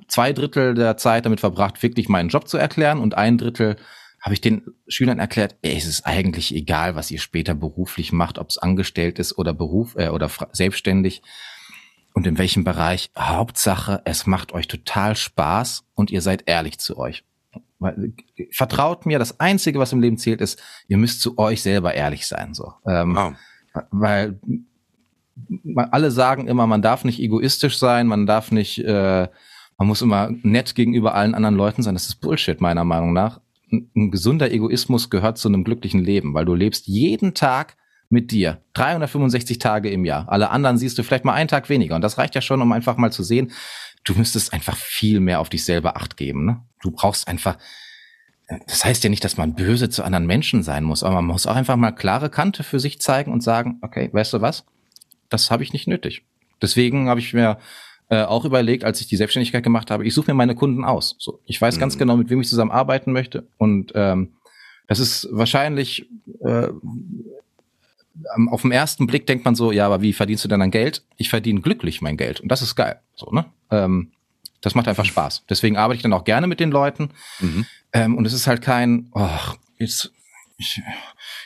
[0.08, 3.76] zwei Drittel der Zeit damit verbracht, wirklich meinen Job zu erklären und ein Drittel
[4.20, 8.38] habe ich den Schülern erklärt, ey, es ist eigentlich egal, was ihr später beruflich macht,
[8.38, 11.22] ob es angestellt ist oder Beruf äh, oder selbstständig
[12.14, 13.10] und in welchem Bereich.
[13.16, 17.24] Hauptsache, es macht euch total Spaß und ihr seid ehrlich zu euch.
[18.52, 22.26] Vertraut mir, das Einzige, was im Leben zählt, ist, ihr müsst zu euch selber ehrlich
[22.26, 22.52] sein.
[22.52, 23.32] So, ähm, oh.
[23.90, 24.38] weil
[25.90, 29.28] alle sagen immer, man darf nicht egoistisch sein, man darf nicht, äh,
[29.78, 31.94] man muss immer nett gegenüber allen anderen Leuten sein.
[31.94, 33.40] Das ist Bullshit meiner Meinung nach
[33.72, 37.76] ein gesunder Egoismus gehört zu einem glücklichen Leben, weil du lebst jeden Tag
[38.10, 38.60] mit dir.
[38.74, 40.28] 365 Tage im Jahr.
[40.28, 41.94] Alle anderen siehst du vielleicht mal einen Tag weniger.
[41.94, 43.52] Und das reicht ja schon, um einfach mal zu sehen,
[44.04, 46.44] du müsstest einfach viel mehr auf dich selber acht geben.
[46.44, 46.60] Ne?
[46.82, 47.56] Du brauchst einfach,
[48.66, 51.46] das heißt ja nicht, dass man böse zu anderen Menschen sein muss, aber man muss
[51.46, 54.66] auch einfach mal klare Kante für sich zeigen und sagen, okay, weißt du was?
[55.28, 56.24] Das habe ich nicht nötig.
[56.60, 57.58] Deswegen habe ich mir
[58.08, 61.14] äh, auch überlegt, als ich die Selbstständigkeit gemacht habe, ich suche mir meine Kunden aus.
[61.18, 61.80] So, ich weiß mhm.
[61.80, 63.46] ganz genau, mit wem ich zusammen arbeiten möchte.
[63.56, 64.34] Und ähm,
[64.88, 66.10] das ist wahrscheinlich
[66.44, 66.68] äh,
[68.50, 71.04] auf den ersten Blick denkt man so, ja, aber wie verdienst du denn dein Geld?
[71.16, 72.40] Ich verdiene glücklich mein Geld.
[72.40, 73.00] Und das ist geil.
[73.14, 73.46] So, ne?
[73.70, 74.12] Ähm,
[74.60, 75.44] das macht einfach Spaß.
[75.48, 77.10] Deswegen arbeite ich dann auch gerne mit den Leuten.
[77.38, 77.66] Mhm.
[77.92, 79.28] Ähm, und es ist halt kein, oh,
[79.78, 80.12] jetzt
[80.60, 80.82] ich,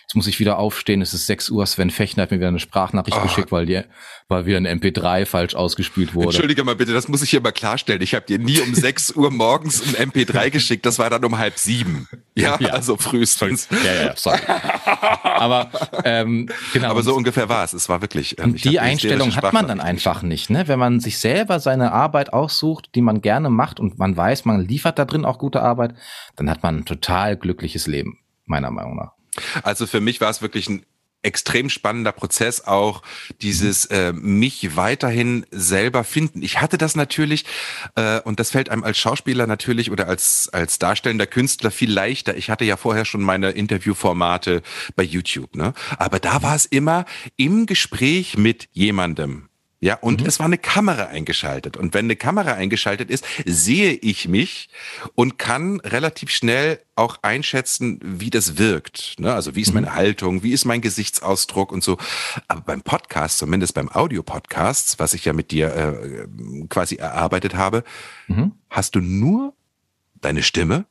[0.02, 2.58] jetzt muss ich wieder aufstehen, es ist 6 Uhr, Sven Fechner hat mir wieder eine
[2.58, 3.22] Sprachnachricht oh.
[3.22, 3.82] geschickt, weil, die,
[4.28, 6.28] weil wieder ein MP3 falsch ausgespielt wurde.
[6.28, 8.02] Entschuldige mal bitte, das muss ich hier mal klarstellen.
[8.02, 11.38] Ich habe dir nie um 6 Uhr morgens ein MP3 geschickt, das war dann um
[11.38, 12.08] halb sieben.
[12.34, 12.70] Ja, ja.
[12.70, 13.68] also frühestens.
[13.84, 14.40] Ja, ja, sorry.
[15.22, 15.70] Aber
[16.04, 16.90] ähm, genau.
[16.90, 17.72] Aber so ungefähr war es.
[17.72, 18.38] Es war wirklich.
[18.40, 20.66] Ähm, die Einstellung hat man dann einfach nicht, ne?
[20.66, 24.66] Wenn man sich selber seine Arbeit aussucht, die man gerne macht und man weiß, man
[24.66, 25.94] liefert da drin auch gute Arbeit,
[26.34, 29.12] dann hat man ein total glückliches Leben meiner Meinung nach.
[29.62, 30.84] Also für mich war es wirklich ein
[31.24, 33.02] extrem spannender Prozess auch
[33.40, 36.42] dieses äh, mich weiterhin selber finden.
[36.42, 37.44] Ich hatte das natürlich
[37.96, 42.36] äh, und das fällt einem als Schauspieler natürlich oder als als darstellender Künstler viel leichter.
[42.36, 44.62] Ich hatte ja vorher schon meine Interviewformate
[44.96, 45.72] bei YouTube, ne?
[45.98, 49.48] Aber da war es immer im Gespräch mit jemandem.
[49.80, 50.26] Ja, und mhm.
[50.26, 51.76] es war eine Kamera eingeschaltet.
[51.76, 54.70] Und wenn eine Kamera eingeschaltet ist, sehe ich mich
[55.14, 59.18] und kann relativ schnell auch einschätzen, wie das wirkt.
[59.18, 59.34] Ne?
[59.34, 59.94] Also wie ist meine mhm.
[59.94, 61.98] Haltung, wie ist mein Gesichtsausdruck und so.
[62.48, 67.84] Aber beim Podcast, zumindest beim Audio-Podcast, was ich ja mit dir äh, quasi erarbeitet habe,
[68.28, 68.52] mhm.
[68.70, 69.54] hast du nur
[70.14, 70.86] deine Stimme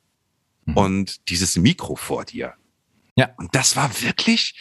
[0.66, 0.76] mhm.
[0.76, 2.54] und dieses Mikro vor dir.
[3.16, 3.30] Ja.
[3.38, 4.54] Und das war wirklich,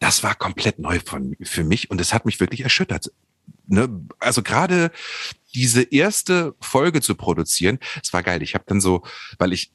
[0.00, 3.10] das war komplett neu von, für mich und es hat mich wirklich erschüttert
[3.66, 4.90] ne, also gerade
[5.54, 8.42] diese erste Folge zu produzieren, es war geil.
[8.42, 9.04] Ich habe dann so,
[9.38, 9.72] weil ich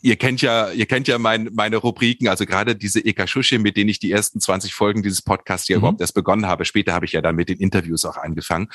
[0.00, 3.76] Ihr kennt ja, ihr kennt ja mein, meine Rubriken, also gerade diese Eka Shushe, mit
[3.76, 5.80] denen ich die ersten 20 Folgen dieses Podcasts hier mhm.
[5.80, 6.64] überhaupt erst begonnen habe.
[6.64, 8.68] Später habe ich ja dann mit den Interviews auch angefangen.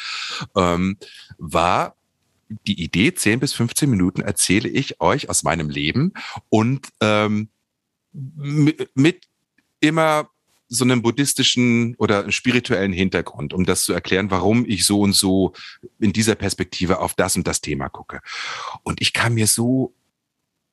[0.54, 0.98] Ähm,
[1.38, 1.96] war
[2.68, 6.12] die Idee, 10 bis 15 Minuten erzähle ich euch aus meinem Leben
[6.50, 7.48] und ähm,
[8.12, 9.28] mit
[9.80, 10.30] immer
[10.74, 15.54] so einem buddhistischen oder spirituellen Hintergrund, um das zu erklären, warum ich so und so
[16.00, 18.22] in dieser Perspektive auf das und das Thema gucke.
[18.84, 19.94] Und ich kam mir so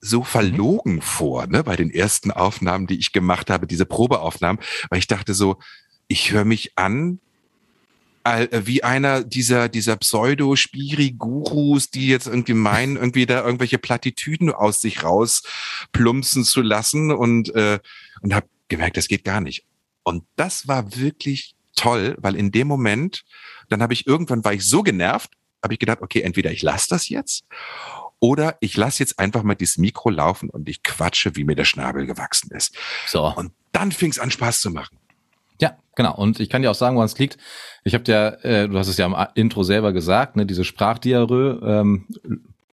[0.03, 4.99] so verlogen vor, ne, bei den ersten Aufnahmen, die ich gemacht habe, diese Probeaufnahmen, weil
[4.99, 5.59] ich dachte so,
[6.09, 7.21] ich höre mich an
[8.25, 14.81] äh, wie einer dieser dieser Pseudo-Spiri-Gurus, die jetzt irgendwie meinen, irgendwie da irgendwelche Plattitüden aus
[14.81, 15.43] sich raus
[15.93, 17.79] plumpsen zu lassen und äh,
[18.23, 19.65] und habe gemerkt, das geht gar nicht.
[20.11, 23.23] Und das war wirklich toll, weil in dem Moment,
[23.69, 25.31] dann habe ich irgendwann, war ich so genervt,
[25.63, 27.45] habe ich gedacht, okay, entweder ich lasse das jetzt
[28.19, 31.65] oder ich lasse jetzt einfach mal dieses Mikro laufen und ich quatsche, wie mir der
[31.65, 32.77] Schnabel gewachsen ist.
[33.07, 33.25] So.
[33.25, 34.99] Und dann fing es an, Spaß zu machen.
[35.61, 36.17] Ja, genau.
[36.17, 37.39] Und ich kann dir auch sagen, woran es liegt.
[37.85, 41.61] Ich habe dir, äh, du hast es ja im Intro selber gesagt, ne, diese Sprachdiarö
[41.63, 42.09] ähm,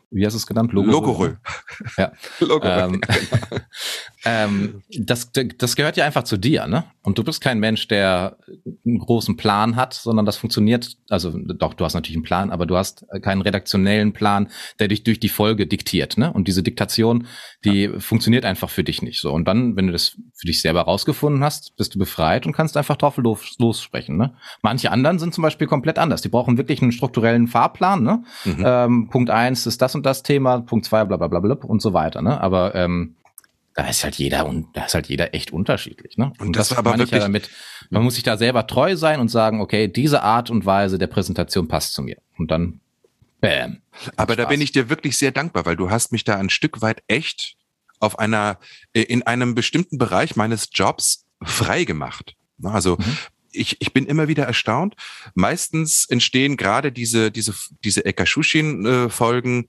[0.09, 0.71] wie hast du es genannt?
[0.71, 0.91] Logorö.
[0.91, 1.35] Logorö.
[1.97, 2.11] Ja.
[2.39, 2.69] Logorö.
[2.69, 3.63] Ähm, genau.
[4.25, 6.85] ähm, das, das gehört ja einfach zu dir, ne?
[7.01, 8.37] Und du bist kein Mensch, der
[8.85, 12.65] einen großen Plan hat, sondern das funktioniert, also doch, du hast natürlich einen Plan, aber
[12.65, 14.49] du hast keinen redaktionellen Plan,
[14.79, 16.31] der dich durch die Folge diktiert, ne?
[16.31, 17.27] Und diese Diktation,
[17.65, 17.99] die ja.
[17.99, 19.31] funktioniert einfach für dich nicht so.
[19.33, 22.77] Und dann, wenn du das für dich selber rausgefunden hast, bist du befreit und kannst
[22.77, 24.35] einfach drauf los, lossprechen, ne?
[24.61, 26.21] Manche anderen sind zum Beispiel komplett anders.
[26.21, 28.23] Die brauchen wirklich einen strukturellen Fahrplan, ne?
[28.45, 28.63] Mhm.
[28.65, 31.81] Ähm, Punkt eins ist das und das Thema, Punkt zwei, bla bla bla bla und
[31.81, 32.21] so weiter.
[32.21, 32.39] Ne?
[32.39, 33.15] Aber ähm,
[33.73, 36.17] da ist halt jeder und da ist halt jeder echt unterschiedlich.
[36.17, 36.31] Ne?
[36.39, 37.49] Und, und das, das aber wirklich, ja damit,
[37.89, 41.07] man muss sich da selber treu sein und sagen, okay, diese Art und Weise der
[41.07, 42.17] Präsentation passt zu mir.
[42.37, 42.79] Und dann
[43.39, 43.81] Bam.
[44.15, 46.81] Aber da bin ich dir wirklich sehr dankbar, weil du hast mich da ein Stück
[46.81, 47.55] weit echt
[47.99, 48.57] auf einer,
[48.93, 52.35] äh, in einem bestimmten Bereich meines Jobs frei gemacht.
[52.63, 53.17] Also mhm
[53.51, 54.95] ich, ich bin immer wieder erstaunt.
[55.33, 59.67] Meistens entstehen gerade diese, diese, diese Ekashushin-Folgen.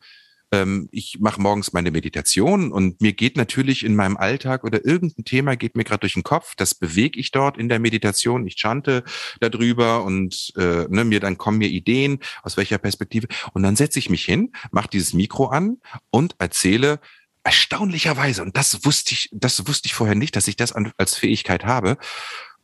[0.50, 5.24] Ähm, ich mache morgens meine Meditation und mir geht natürlich in meinem Alltag oder irgendein
[5.24, 6.54] Thema geht mir gerade durch den Kopf.
[6.56, 8.46] Das bewege ich dort in der Meditation.
[8.46, 9.04] Ich chante
[9.40, 13.28] darüber und äh, ne, mir dann kommen mir Ideen aus welcher Perspektive.
[13.52, 15.78] Und dann setze ich mich hin, mache dieses Mikro an
[16.10, 17.00] und erzähle
[17.44, 21.64] erstaunlicherweise, und das wusste ich, das wusste ich vorher nicht, dass ich das als Fähigkeit
[21.64, 21.96] habe,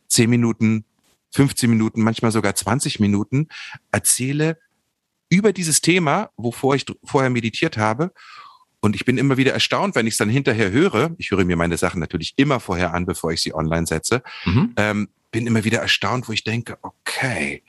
[0.07, 0.85] zehn Minuten
[1.35, 3.49] 15 Minuten, manchmal sogar 20 Minuten,
[3.91, 4.57] erzähle
[5.29, 8.11] über dieses Thema, wovor ich vorher meditiert habe.
[8.79, 11.11] Und ich bin immer wieder erstaunt, wenn ich es dann hinterher höre.
[11.17, 14.21] Ich höre mir meine Sachen natürlich immer vorher an, bevor ich sie online setze.
[14.45, 14.73] Mhm.
[14.77, 17.63] Ähm, bin immer wieder erstaunt, wo ich denke, okay,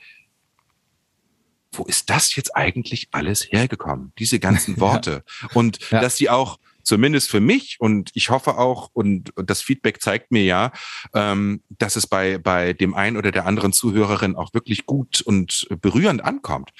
[1.73, 4.13] wo ist das jetzt eigentlich alles hergekommen?
[4.17, 5.23] Diese ganzen Worte.
[5.53, 5.99] Und ja.
[5.99, 10.43] dass sie auch zumindest für mich und ich hoffe auch, und das Feedback zeigt mir
[10.43, 10.71] ja,
[11.13, 15.67] ähm, dass es bei, bei dem einen oder der anderen Zuhörerin auch wirklich gut und
[15.81, 16.71] berührend ankommt.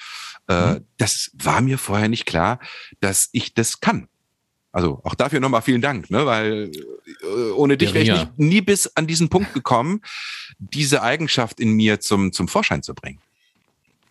[0.48, 0.86] Äh, mhm.
[0.96, 2.58] Das war mir vorher nicht klar,
[3.00, 4.08] dass ich das kann.
[4.72, 6.26] Also auch dafür nochmal vielen Dank, ne?
[6.26, 6.70] weil
[7.22, 10.02] äh, ohne dich wäre ich nicht, nie bis an diesen Punkt gekommen,
[10.58, 13.20] diese Eigenschaft in mir zum, zum Vorschein zu bringen.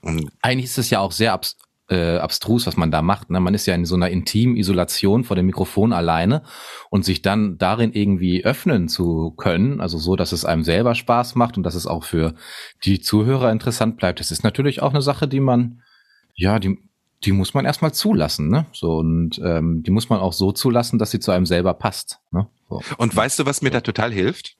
[0.01, 1.57] Und Eigentlich ist es ja auch sehr abs
[1.89, 3.29] äh, abstrus, was man da macht.
[3.29, 3.39] Ne?
[3.39, 6.43] Man ist ja in so einer intimen Isolation vor dem Mikrofon alleine
[6.89, 11.35] und sich dann darin irgendwie öffnen zu können, also so, dass es einem selber Spaß
[11.35, 12.33] macht und dass es auch für
[12.83, 14.19] die Zuhörer interessant bleibt.
[14.19, 15.81] Das ist natürlich auch eine Sache, die man,
[16.35, 16.77] ja, die,
[17.23, 18.65] die muss man erstmal zulassen, ne?
[18.73, 22.19] So und ähm, die muss man auch so zulassen, dass sie zu einem selber passt.
[22.31, 22.47] Ne?
[22.69, 22.81] So.
[22.97, 24.56] Und weißt du, was mir da total hilft?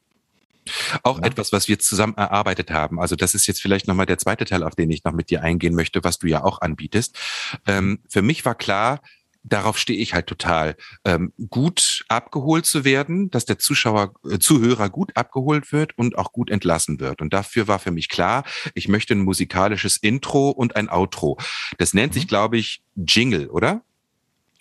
[1.03, 1.25] Auch ja.
[1.25, 2.99] etwas, was wir zusammen erarbeitet haben.
[2.99, 5.43] Also das ist jetzt vielleicht nochmal der zweite Teil, auf den ich noch mit dir
[5.43, 7.17] eingehen möchte, was du ja auch anbietest.
[7.65, 9.01] Ähm, für mich war klar,
[9.43, 14.89] darauf stehe ich halt total, ähm, gut abgeholt zu werden, dass der Zuschauer, äh, Zuhörer
[14.89, 17.21] gut abgeholt wird und auch gut entlassen wird.
[17.21, 18.43] Und dafür war für mich klar,
[18.75, 21.37] ich möchte ein musikalisches Intro und ein Outro.
[21.77, 22.19] Das nennt mhm.
[22.19, 23.81] sich, glaube ich, Jingle, oder?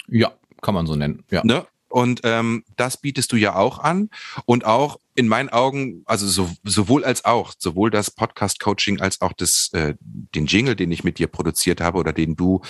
[0.08, 0.32] Ja,
[0.62, 1.24] kann man so nennen.
[1.30, 1.44] Ja.
[1.44, 1.66] Ne?
[1.96, 4.10] Und ähm, das bietest du ja auch an.
[4.44, 9.32] Und auch in meinen Augen, also so, sowohl als auch, sowohl das Podcast-Coaching als auch
[9.32, 12.60] das, äh, den Jingle, den ich mit dir produziert habe oder den du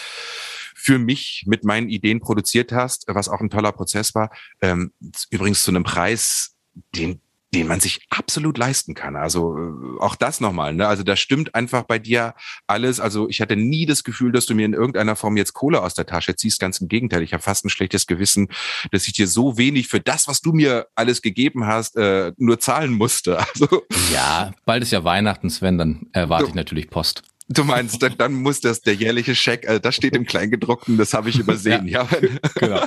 [0.77, 4.31] für mich mit meinen Ideen produziert hast, was auch ein toller Prozess war.
[4.63, 4.93] Ähm,
[5.31, 6.55] übrigens zu einem Preis,
[6.95, 7.21] den
[7.57, 9.17] den man sich absolut leisten kann.
[9.17, 10.75] Also äh, auch das nochmal.
[10.75, 10.87] Ne?
[10.87, 12.35] Also da stimmt einfach bei dir
[12.67, 13.01] alles.
[13.01, 15.95] Also ich hatte nie das Gefühl, dass du mir in irgendeiner Form jetzt Kohle aus
[15.95, 16.61] der Tasche ziehst.
[16.61, 17.23] Ganz im Gegenteil.
[17.23, 18.49] Ich habe fast ein schlechtes Gewissen,
[18.93, 22.61] dass ich dir so wenig für das, was du mir alles gegeben hast, äh, nur
[22.61, 23.39] zahlen musste.
[23.57, 25.79] Also ja, bald ist ja Weihnachten, Sven.
[25.79, 27.23] Dann erwarte ich natürlich Post.
[27.49, 31.15] Du meinst, dann, dann muss das der jährliche Scheck, äh, das steht im Kleingedruckten, das
[31.15, 31.87] habe ich übersehen.
[31.87, 32.29] ja, ja.
[32.57, 32.81] genau.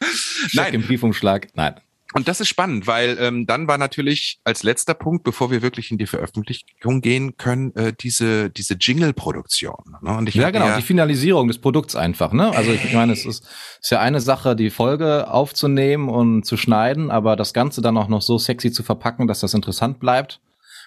[0.00, 0.74] Scheck Nein.
[0.74, 1.48] im Briefumschlag.
[1.54, 1.74] Nein.
[2.16, 5.90] Und das ist spannend, weil ähm, dann war natürlich als letzter Punkt, bevor wir wirklich
[5.90, 9.98] in die Veröffentlichung gehen können, äh, diese diese Jingle-Produktion.
[10.00, 10.16] Ne?
[10.16, 12.32] Und ich ja, genau, ja die Finalisierung des Produkts einfach.
[12.32, 12.50] Ne?
[12.56, 13.46] Also ich meine, es ist,
[13.82, 18.08] ist ja eine Sache, die Folge aufzunehmen und zu schneiden, aber das Ganze dann auch
[18.08, 20.40] noch so sexy zu verpacken, dass das interessant bleibt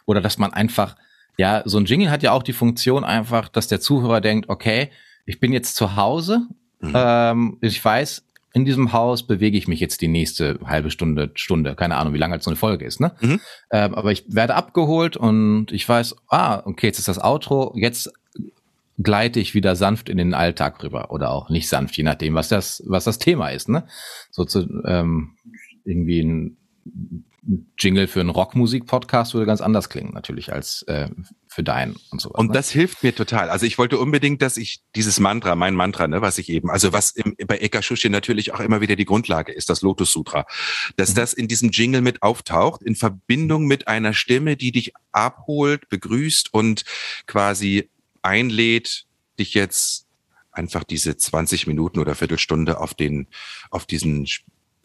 [0.08, 0.96] oder dass man einfach,
[1.38, 4.90] ja, so ein Jingle hat ja auch die Funktion einfach, dass der Zuhörer denkt, okay,
[5.28, 6.48] ich bin jetzt zu Hause,
[6.80, 6.94] mhm.
[6.96, 8.24] ähm, ich weiß,
[8.54, 12.18] in diesem Haus bewege ich mich jetzt die nächste halbe Stunde, Stunde, keine Ahnung, wie
[12.18, 13.14] lange halt so eine Folge ist, ne?
[13.22, 13.40] Mhm.
[13.72, 18.12] Ähm, aber ich werde abgeholt und ich weiß, ah, okay, jetzt ist das Outro, jetzt
[18.98, 22.50] gleite ich wieder sanft in den Alltag rüber oder auch nicht sanft, je nachdem, was
[22.50, 23.88] das, was das Thema ist, ne?
[24.32, 25.36] So zu, ähm,
[25.86, 26.58] irgendwie ein
[27.78, 31.10] Jingle für einen Rockmusik-Podcast würde ganz anders klingen, natürlich, als äh,
[31.60, 32.30] für deinen und so.
[32.30, 32.54] Und ne?
[32.54, 33.50] das hilft mir total.
[33.50, 36.94] Also ich wollte unbedingt, dass ich dieses Mantra, mein Mantra, ne, was ich eben, also
[36.94, 40.46] was im, bei Eka Shushi natürlich auch immer wieder die Grundlage ist, das Lotus Sutra,
[40.96, 41.16] dass mhm.
[41.16, 46.54] das in diesem Jingle mit auftaucht, in Verbindung mit einer Stimme, die dich abholt, begrüßt
[46.54, 46.86] und
[47.28, 47.90] quasi
[48.22, 49.06] einlädt,
[49.38, 50.06] dich jetzt
[50.54, 53.28] einfach diese 20 Minuten oder Viertelstunde auf den,
[53.70, 54.28] auf diesen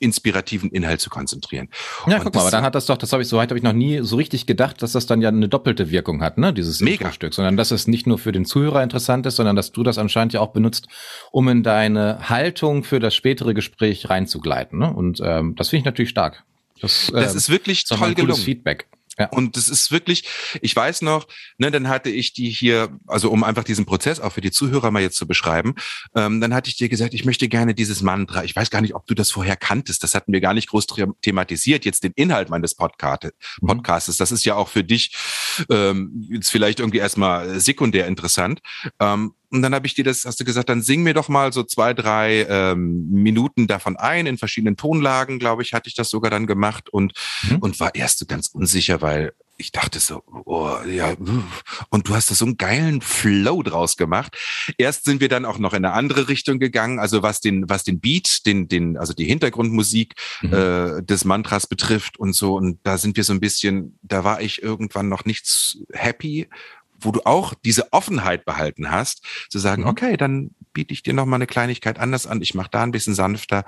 [0.04, 1.68] inspirativen Inhalt zu konzentrieren.
[2.06, 3.64] Ja, und guck mal, aber dann hat das doch, das habe ich soweit habe ich
[3.64, 6.80] noch nie so richtig gedacht, dass das dann ja eine doppelte Wirkung hat, ne, dieses
[6.80, 7.10] Mega.
[7.10, 9.98] Stück, sondern dass es nicht nur für den Zuhörer interessant ist, sondern dass du das
[9.98, 10.86] anscheinend ja auch benutzt,
[11.32, 14.92] um in deine Haltung für das spätere Gespräch reinzugleiten, ne?
[14.92, 16.44] Und ähm, das finde ich natürlich stark.
[16.80, 18.40] Das, äh, das ist wirklich toll gelungen.
[18.40, 18.86] Feedback.
[19.18, 19.28] Ja.
[19.28, 20.24] Und das ist wirklich,
[20.60, 21.26] ich weiß noch,
[21.58, 24.90] ne, dann hatte ich die hier, also um einfach diesen Prozess auch für die Zuhörer
[24.90, 25.74] mal jetzt zu beschreiben,
[26.14, 28.44] ähm, dann hatte ich dir gesagt, ich möchte gerne dieses Mantra.
[28.44, 30.02] Ich weiß gar nicht, ob du das vorher kanntest.
[30.02, 30.86] Das hatten wir gar nicht groß
[31.22, 31.84] thematisiert.
[31.84, 33.66] Jetzt den Inhalt meines Podcast, mhm.
[33.66, 34.16] Podcastes.
[34.16, 35.14] Das ist ja auch für dich
[35.70, 38.60] ähm, jetzt vielleicht irgendwie erstmal sekundär interessant.
[39.00, 41.52] Ähm, und dann habe ich dir das, hast du gesagt, dann sing mir doch mal
[41.52, 46.10] so zwei, drei ähm, Minuten davon ein, in verschiedenen Tonlagen, glaube ich, hatte ich das
[46.10, 47.12] sogar dann gemacht und,
[47.48, 47.58] mhm.
[47.58, 51.14] und war erst so ganz unsicher, weil ich dachte so, oh, ja,
[51.90, 54.36] und du hast da so einen geilen Flow draus gemacht.
[54.78, 57.84] Erst sind wir dann auch noch in eine andere Richtung gegangen, also was den, was
[57.84, 60.52] den Beat, den, den, also die Hintergrundmusik mhm.
[60.52, 62.56] äh, des Mantras betrifft und so.
[62.56, 66.48] Und da sind wir so ein bisschen, da war ich irgendwann noch nicht happy,
[67.00, 69.88] wo du auch diese Offenheit behalten hast, zu sagen, mhm.
[69.88, 72.90] okay, dann biete ich dir noch mal eine Kleinigkeit anders an, ich mache da ein
[72.90, 73.64] bisschen sanfter.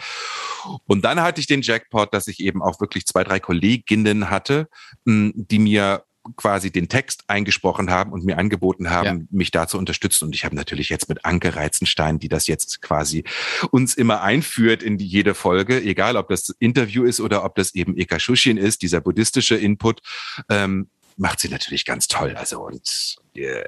[0.86, 4.68] Und dann hatte ich den Jackpot, dass ich eben auch wirklich zwei, drei Kolleginnen hatte,
[5.04, 6.02] hm, die mir
[6.34, 9.26] quasi den Text eingesprochen haben und mir angeboten haben, ja.
[9.30, 10.24] mich da zu unterstützen.
[10.24, 13.24] Und ich habe natürlich jetzt mit Anke Reizenstein, die das jetzt quasi
[13.70, 17.74] uns immer einführt in die, jede Folge, egal ob das Interview ist oder ob das
[17.74, 20.00] eben Eka Shushin ist, dieser buddhistische Input,
[20.48, 22.36] ähm, macht sie natürlich ganz toll.
[22.36, 23.62] Also und äh,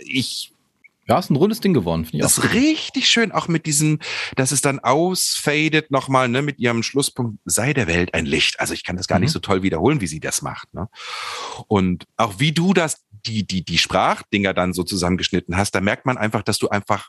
[0.00, 0.52] ich
[1.08, 2.04] ja, ist ein rundes Ding geworden.
[2.04, 3.98] Finde ich das ist richtig schön, auch mit diesem,
[4.36, 8.60] dass es dann ausfadet nochmal, ne, mit ihrem Schlusspunkt, sei der Welt ein Licht.
[8.60, 9.24] Also ich kann das gar mhm.
[9.24, 10.72] nicht so toll wiederholen, wie sie das macht.
[10.74, 10.88] Ne?
[11.66, 16.04] Und auch wie du das, die, die, die Sprachdinger dann so zusammengeschnitten hast, da merkt
[16.04, 17.08] man einfach, dass du einfach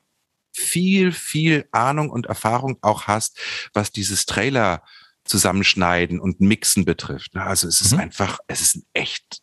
[0.54, 3.38] viel, viel Ahnung und Erfahrung auch hast,
[3.74, 4.82] was dieses Trailer
[5.26, 7.36] zusammenschneiden und mixen betrifft.
[7.36, 7.44] Ne?
[7.44, 8.00] Also es ist mhm.
[8.00, 9.42] einfach, es ist ein echt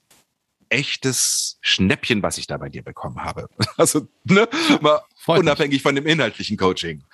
[0.68, 3.48] echtes Schnäppchen, was ich da bei dir bekommen habe.
[3.76, 4.48] Also, ne,
[4.80, 5.82] mal Freut unabhängig mich.
[5.82, 7.04] von dem inhaltlichen Coaching.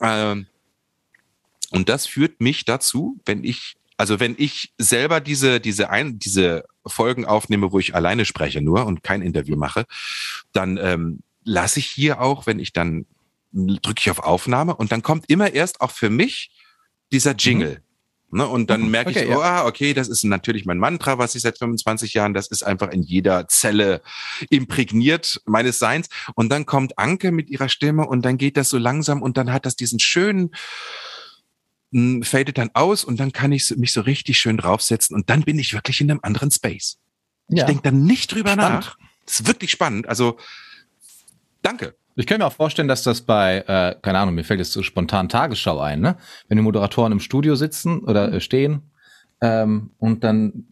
[0.00, 0.46] Ähm,
[1.70, 6.64] und das führt mich dazu, wenn ich, also wenn ich selber diese, diese ein, diese
[6.84, 9.86] Folgen aufnehme, wo ich alleine spreche nur und kein Interview mache,
[10.52, 13.06] dann ähm, lasse ich hier auch, wenn ich dann
[13.52, 16.50] drücke ich auf Aufnahme und dann kommt immer erst auch für mich
[17.12, 17.76] dieser Jingle.
[17.76, 17.89] Mhm.
[18.32, 18.46] Ne?
[18.46, 18.90] Und dann mhm.
[18.90, 19.62] merke okay, ich, oh, ja.
[19.62, 22.90] ah, okay, das ist natürlich mein Mantra, was ich seit 25 Jahren, das ist einfach
[22.90, 24.02] in jeder Zelle
[24.50, 26.08] imprägniert meines Seins.
[26.34, 29.52] Und dann kommt Anke mit ihrer Stimme und dann geht das so langsam und dann
[29.52, 30.52] hat das diesen schönen,
[31.92, 35.42] hm, fadet dann aus und dann kann ich mich so richtig schön draufsetzen und dann
[35.42, 36.98] bin ich wirklich in einem anderen Space.
[37.48, 37.62] Ja.
[37.62, 38.84] Ich denke dann nicht drüber spannend.
[38.84, 38.96] nach.
[39.26, 40.08] Das ist wirklich spannend.
[40.08, 40.38] Also,
[41.62, 41.96] danke.
[42.16, 44.82] Ich kann mir auch vorstellen, dass das bei, äh, keine Ahnung, mir fällt jetzt so
[44.82, 46.16] spontan Tagesschau ein, ne?
[46.48, 48.82] Wenn die Moderatoren im Studio sitzen oder äh, stehen
[49.40, 50.66] ähm, und dann,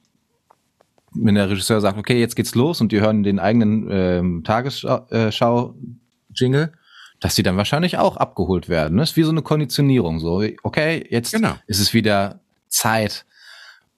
[1.12, 6.64] wenn der Regisseur sagt, okay, jetzt geht's los und die hören den eigenen ähm, Tagesschau-Jingle,
[6.64, 6.68] äh,
[7.20, 8.96] dass die dann wahrscheinlich auch abgeholt werden.
[8.96, 9.02] Ne?
[9.02, 10.20] Das ist wie so eine Konditionierung.
[10.20, 11.54] So, okay, jetzt genau.
[11.66, 13.24] ist es wieder Zeit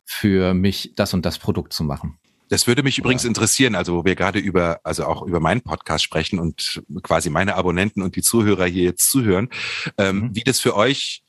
[0.05, 2.20] für mich, das und das Produkt zu machen.
[2.51, 6.05] Das würde mich übrigens interessieren, also wo wir gerade über, also auch über meinen Podcast
[6.05, 9.49] sprechen und quasi meine Abonnenten und die Zuhörer hier jetzt zuhören,
[9.97, 10.35] ähm, mhm.
[10.35, 11.23] wie das für euch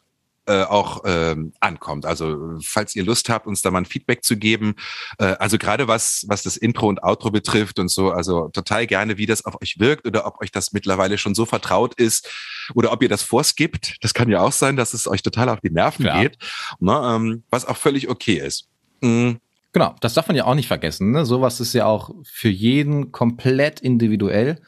[0.47, 2.07] äh, auch ähm, ankommt.
[2.07, 4.74] Also falls ihr Lust habt, uns da mal ein Feedback zu geben,
[5.19, 9.19] äh, also gerade was was das Intro und Outro betrifft und so, also total gerne,
[9.19, 12.28] wie das auf euch wirkt oder ob euch das mittlerweile schon so vertraut ist
[12.74, 13.97] oder ob ihr das vorskippt.
[14.01, 16.19] Das kann ja auch sein, dass es euch total auf die Nerven ja.
[16.19, 16.39] geht,
[16.80, 18.67] ne, ähm, was auch völlig okay ist.
[19.01, 19.39] Mhm.
[19.74, 21.11] Genau, das darf man ja auch nicht vergessen.
[21.11, 21.26] Ne?
[21.26, 24.61] Sowas ist ja auch für jeden komplett individuell.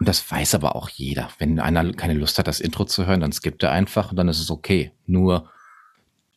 [0.00, 1.28] Und das weiß aber auch jeder.
[1.38, 4.28] Wenn einer keine Lust hat, das Intro zu hören, dann skippt er einfach und dann
[4.28, 4.90] ist es okay.
[5.06, 5.50] Nur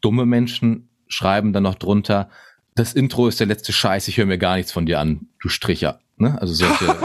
[0.01, 2.29] dumme Menschen schreiben dann noch drunter,
[2.75, 5.49] das Intro ist der letzte Scheiß, ich höre mir gar nichts von dir an, du
[5.49, 5.99] Stricher.
[6.17, 6.39] Ne?
[6.39, 6.95] Also solche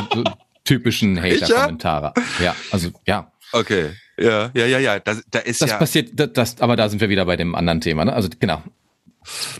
[0.64, 2.12] typischen Hater-Kommentare.
[2.42, 3.30] Ja, also ja.
[3.52, 3.90] Okay.
[4.18, 4.98] Ja, ja, ja, ja.
[4.98, 5.76] Da, da ist das ja.
[5.76, 8.04] passiert, das, das, aber da sind wir wieder bei dem anderen Thema.
[8.04, 8.12] Ne?
[8.12, 8.62] Also genau,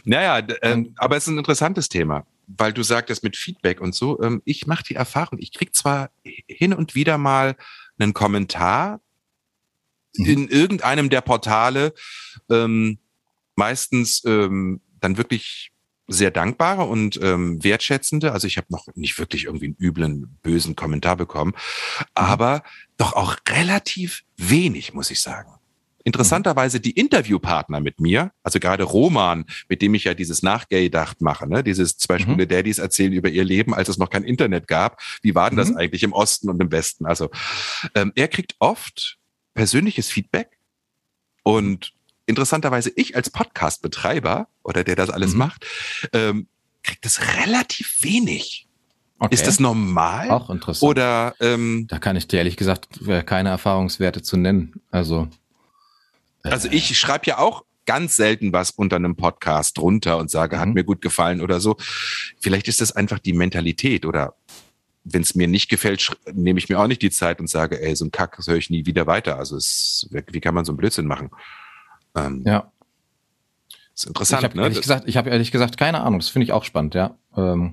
[0.04, 4.20] naja, äh, aber es ist ein interessantes Thema, weil du sagtest mit Feedback und so.
[4.22, 7.56] Ähm, ich mache die Erfahrung, ich krieg zwar hin und wieder mal
[7.98, 9.00] einen Kommentar
[10.16, 10.26] mhm.
[10.26, 11.94] in irgendeinem der Portale,
[12.50, 12.98] ähm,
[13.56, 15.72] meistens ähm, dann wirklich
[16.08, 18.32] sehr dankbare und ähm, wertschätzende.
[18.32, 22.04] Also ich habe noch nicht wirklich irgendwie einen üblen, bösen Kommentar bekommen, mhm.
[22.14, 22.62] aber
[22.96, 25.52] doch auch relativ wenig, muss ich sagen.
[26.05, 31.48] Interessanterweise die Interviewpartner mit mir, also gerade Roman, mit dem ich ja dieses Nachgay-Dacht mache,
[31.48, 31.62] ne?
[31.62, 32.22] dieses zwei mhm.
[32.22, 35.00] Schwule Daddies erzählen über ihr Leben, als es noch kein Internet gab.
[35.22, 35.76] Wie war denn das mhm.
[35.76, 37.07] eigentlich im Osten und im Westen?
[37.07, 37.30] Also
[37.94, 39.18] ähm, er kriegt oft
[39.55, 40.59] persönliches Feedback
[41.42, 41.92] und
[42.26, 45.38] interessanterweise ich als Podcast-Betreiber oder der das alles mhm.
[45.38, 45.66] macht,
[46.12, 46.46] ähm,
[46.82, 48.66] kriegt es relativ wenig.
[49.18, 49.34] Okay.
[49.34, 50.30] Ist das normal?
[50.30, 50.82] Auch interessant.
[50.82, 52.88] Oder ähm, da kann ich dir ehrlich gesagt
[53.24, 54.80] keine Erfahrungswerte zu nennen.
[54.90, 55.28] Also
[56.43, 60.61] also ich schreibe ja auch ganz selten was unter einem Podcast drunter und sage, mhm.
[60.61, 61.76] hat mir gut gefallen oder so.
[62.40, 64.34] Vielleicht ist das einfach die Mentalität oder
[65.05, 67.97] wenn es mir nicht gefällt, nehme ich mir auch nicht die Zeit und sage, ey,
[67.97, 69.36] so ein Kack, das höre ich nie wieder weiter.
[69.36, 71.30] Also es, wie kann man so einen Blödsinn machen?
[72.14, 72.70] Ähm, ja.
[73.95, 74.62] Ist interessant, ich hab, ne?
[74.62, 76.20] Ehrlich gesagt, ich habe ehrlich gesagt keine Ahnung.
[76.20, 77.16] Das finde ich auch spannend, ja.
[77.36, 77.72] Ähm,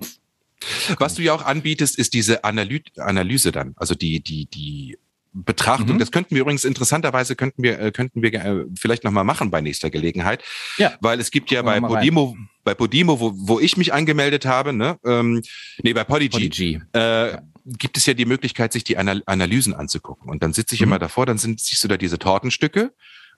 [0.98, 4.98] Was du ja auch anbietest, ist diese Analy Analyse dann, also die, die, die
[5.34, 5.96] Betrachtung.
[5.96, 6.00] Mhm.
[6.00, 9.52] Das könnten wir übrigens interessanterweise könnten wir äh, könnten wir äh, vielleicht noch mal machen
[9.52, 10.44] bei nächster Gelegenheit,
[10.78, 10.94] Ja.
[11.02, 14.98] weil es gibt ja bei Podimo bei Podimo, wo, wo ich mich angemeldet habe, ne,
[15.06, 15.42] ähm,
[15.82, 16.82] nee bei Podigy, Podigy.
[16.94, 20.30] äh, gibt es ja die Möglichkeit, sich die Anal Analysen anzugucken.
[20.30, 20.88] Und dann sitze ich Mhm.
[20.88, 22.92] immer davor, dann sind, siehst du da diese Tortenstücke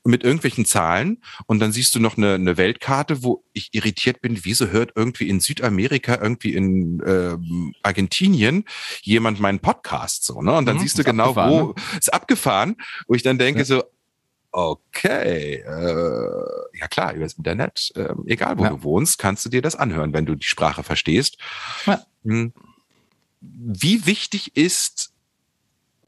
[0.04, 4.44] mit irgendwelchen Zahlen und dann siehst du noch eine, eine Weltkarte, wo ich irritiert bin,
[4.44, 8.66] wieso hört irgendwie in Südamerika, irgendwie in ähm, Argentinien
[9.04, 10.54] jemand meinen Podcast so, ne?
[10.54, 12.78] Und dann Mhm, siehst du genau, wo ist abgefahren,
[13.08, 13.66] wo ich dann denke Ja.
[13.66, 13.84] so,
[14.52, 18.70] okay, äh, ja klar, über das Internet, äh, egal wo Ja.
[18.72, 21.38] du wohnst, kannst du dir das anhören, wenn du die Sprache verstehst.
[21.86, 22.02] Ja.
[22.24, 22.54] Hm.
[23.40, 25.11] Wie wichtig ist,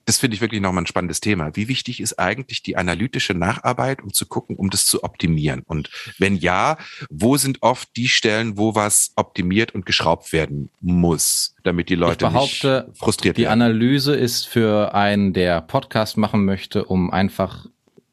[0.05, 4.01] das finde ich wirklich nochmal ein spannendes Thema, wie wichtig ist eigentlich die analytische Nacharbeit,
[4.01, 5.63] um zu gucken, um das zu optimieren?
[5.65, 6.77] Und wenn ja,
[7.09, 12.25] wo sind oft die Stellen, wo was optimiert und geschraubt werden muss, damit die Leute
[12.25, 13.61] behaupte, nicht frustriert Die werden?
[13.61, 17.67] Analyse ist für einen, der Podcast machen möchte, um einfach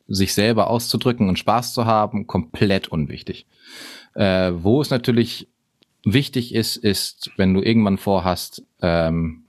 [0.06, 3.46] sich selber auszudrücken und Spaß zu haben, komplett unwichtig.
[4.14, 5.48] Äh, wo es natürlich
[6.04, 9.39] wichtig ist, ist, wenn du irgendwann vorhast, ähm,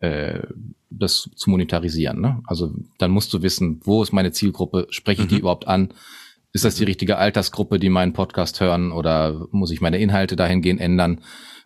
[0.00, 0.40] äh,
[0.90, 2.20] das zu monetarisieren.
[2.20, 2.42] Ne?
[2.46, 5.40] Also dann musst du wissen, wo ist meine Zielgruppe, spreche ich die Mhm.
[5.40, 5.92] überhaupt an?
[6.52, 10.80] Ist das die richtige Altersgruppe, die meinen Podcast hören oder muss ich meine Inhalte dahingehend
[10.80, 11.20] ändern?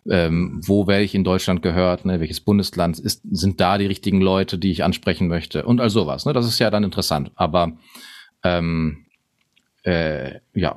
[0.09, 2.05] Ähm, wo werde ich in Deutschland gehört?
[2.05, 2.19] Ne?
[2.19, 5.63] Welches Bundesland ist, sind da die richtigen Leute, die ich ansprechen möchte?
[5.65, 6.25] Und all sowas.
[6.25, 6.33] Ne?
[6.33, 7.31] Das ist ja dann interessant.
[7.35, 7.73] Aber
[8.43, 9.05] ähm,
[9.83, 10.75] äh, ja,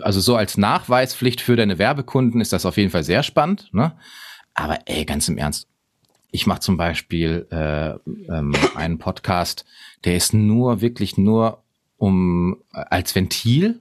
[0.00, 3.68] also so als Nachweispflicht für deine Werbekunden ist das auf jeden Fall sehr spannend.
[3.72, 3.92] Ne?
[4.54, 5.68] Aber ey, ganz im Ernst,
[6.34, 7.90] ich mache zum Beispiel äh,
[8.28, 9.64] ähm, einen Podcast,
[10.04, 11.62] der ist nur wirklich nur
[11.96, 13.80] um als Ventil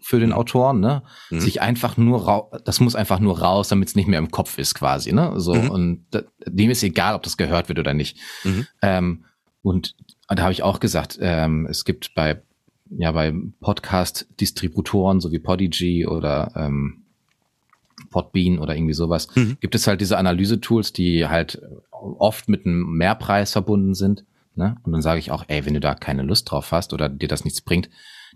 [0.00, 1.04] für den Autoren, ne?
[1.30, 1.38] Mhm.
[1.38, 4.58] Sich einfach nur rau das muss einfach nur raus, damit es nicht mehr im Kopf
[4.58, 5.34] ist, quasi, ne?
[5.36, 5.70] So Mhm.
[5.70, 6.06] und
[6.44, 8.18] dem ist egal, ob das gehört wird oder nicht.
[8.42, 8.66] Mhm.
[8.82, 9.24] Ähm,
[9.62, 9.94] und
[10.28, 12.42] da habe ich auch gesagt, ähm, es gibt bei
[12.90, 17.01] ja bei Podcast-Distributoren so wie Podigy oder ähm,
[18.10, 19.56] Podbean oder irgendwie sowas, Mhm.
[19.60, 24.24] gibt es halt diese Analyse-Tools, die halt oft mit einem Mehrpreis verbunden sind.
[24.54, 24.76] Ne?
[24.82, 27.28] Und dann sage ich auch, ey, wenn du da keine Lust drauf hast oder dir
[27.28, 27.88] das nichts bringt,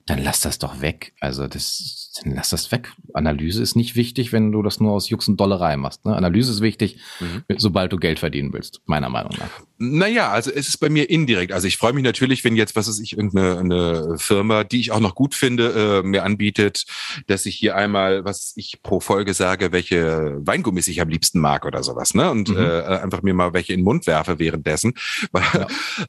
[0.07, 1.13] dann lass das doch weg.
[1.21, 2.93] Also das, dann lass das weg.
[3.13, 6.05] Analyse ist nicht wichtig, wenn du das nur aus Jux und Dollerei machst.
[6.05, 6.15] Ne?
[6.15, 7.43] Analyse ist wichtig, Mhm.
[7.57, 9.51] sobald du Geld verdienen willst, meiner Meinung nach.
[9.79, 11.53] Naja, also es ist bei mir indirekt.
[11.53, 14.93] Also ich freue mich natürlich, wenn jetzt, was weiß ich, irgendeine eine Firma, die ich
[14.93, 16.87] auch noch gut finde, äh, mir anbietet,
[17.27, 21.67] dass ich hier einmal, was ich pro Folge sage, welche Weingummis ich am liebsten mag
[21.67, 22.31] oder sowas, ne?
[22.31, 22.57] Und Mhm.
[22.57, 24.95] äh, einfach mir mal welche in den Mund werfe währenddessen.
[25.33, 25.43] Weil,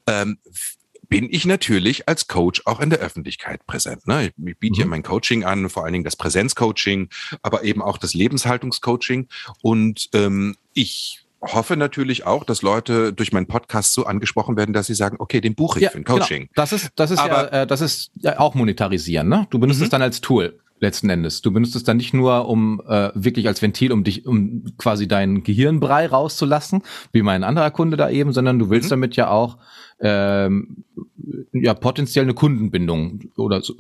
[0.08, 0.22] Ja.
[0.22, 0.38] ähm,
[1.10, 4.08] bin ich natürlich als Coach auch in der Öffentlichkeit präsent.
[4.08, 4.28] Ne?
[4.28, 4.80] Ich, biete Mhm.
[4.82, 7.10] ja mein Coaching an, vor allen Dingen das Präsenzcoaching,
[7.42, 9.28] aber eben auch das Lebenshaltungscoaching.
[9.62, 14.88] Und ähm, ich hoffe natürlich auch, dass Leute durch meinen Podcast so angesprochen werden, dass
[14.88, 16.42] sie sagen, okay, den buche ich für ein Coaching.
[16.44, 16.52] Genau.
[16.56, 19.48] Das ist, das ist Aber- ja, äh, das ist ja auch monetarisieren, ne?
[19.52, 19.84] Du benutzt Mhm.
[19.86, 21.42] es dann als Tool letzten Endes.
[21.42, 25.08] Du benutzt es dann nicht nur, um äh, wirklich als Ventil, um dich, um quasi
[25.08, 28.92] deinen Gehirnbrei rauszulassen, wie mein anderer Kunde da eben, sondern du willst Mhm.
[28.92, 29.58] damit ja auch
[30.00, 30.84] ähm,
[31.54, 33.74] ja potenziell eine Kundenbindung oder so,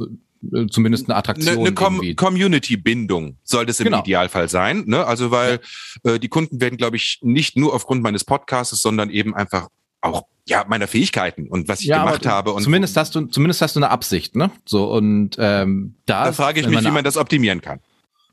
[0.53, 2.15] äh, zumindest eine Eine, Attraktion eine Com irgendwie.
[2.15, 3.99] Community-Bindung soll das im Genau.
[3.99, 4.83] Idealfall sein.
[4.87, 5.05] Ne?
[5.05, 5.59] Also weil
[6.03, 9.67] äh, die Kunden werden, glaube ich, nicht nur aufgrund meines Podcasts, sondern eben einfach
[10.01, 12.53] auch ja meiner Fähigkeiten und was ich Ja, gemacht habe.
[12.53, 14.51] Und zumindest hast du, zumindest hast du eine Absicht, ne?
[14.65, 17.79] So und ähm, da, da frage ich mich, wie man das optimieren kann.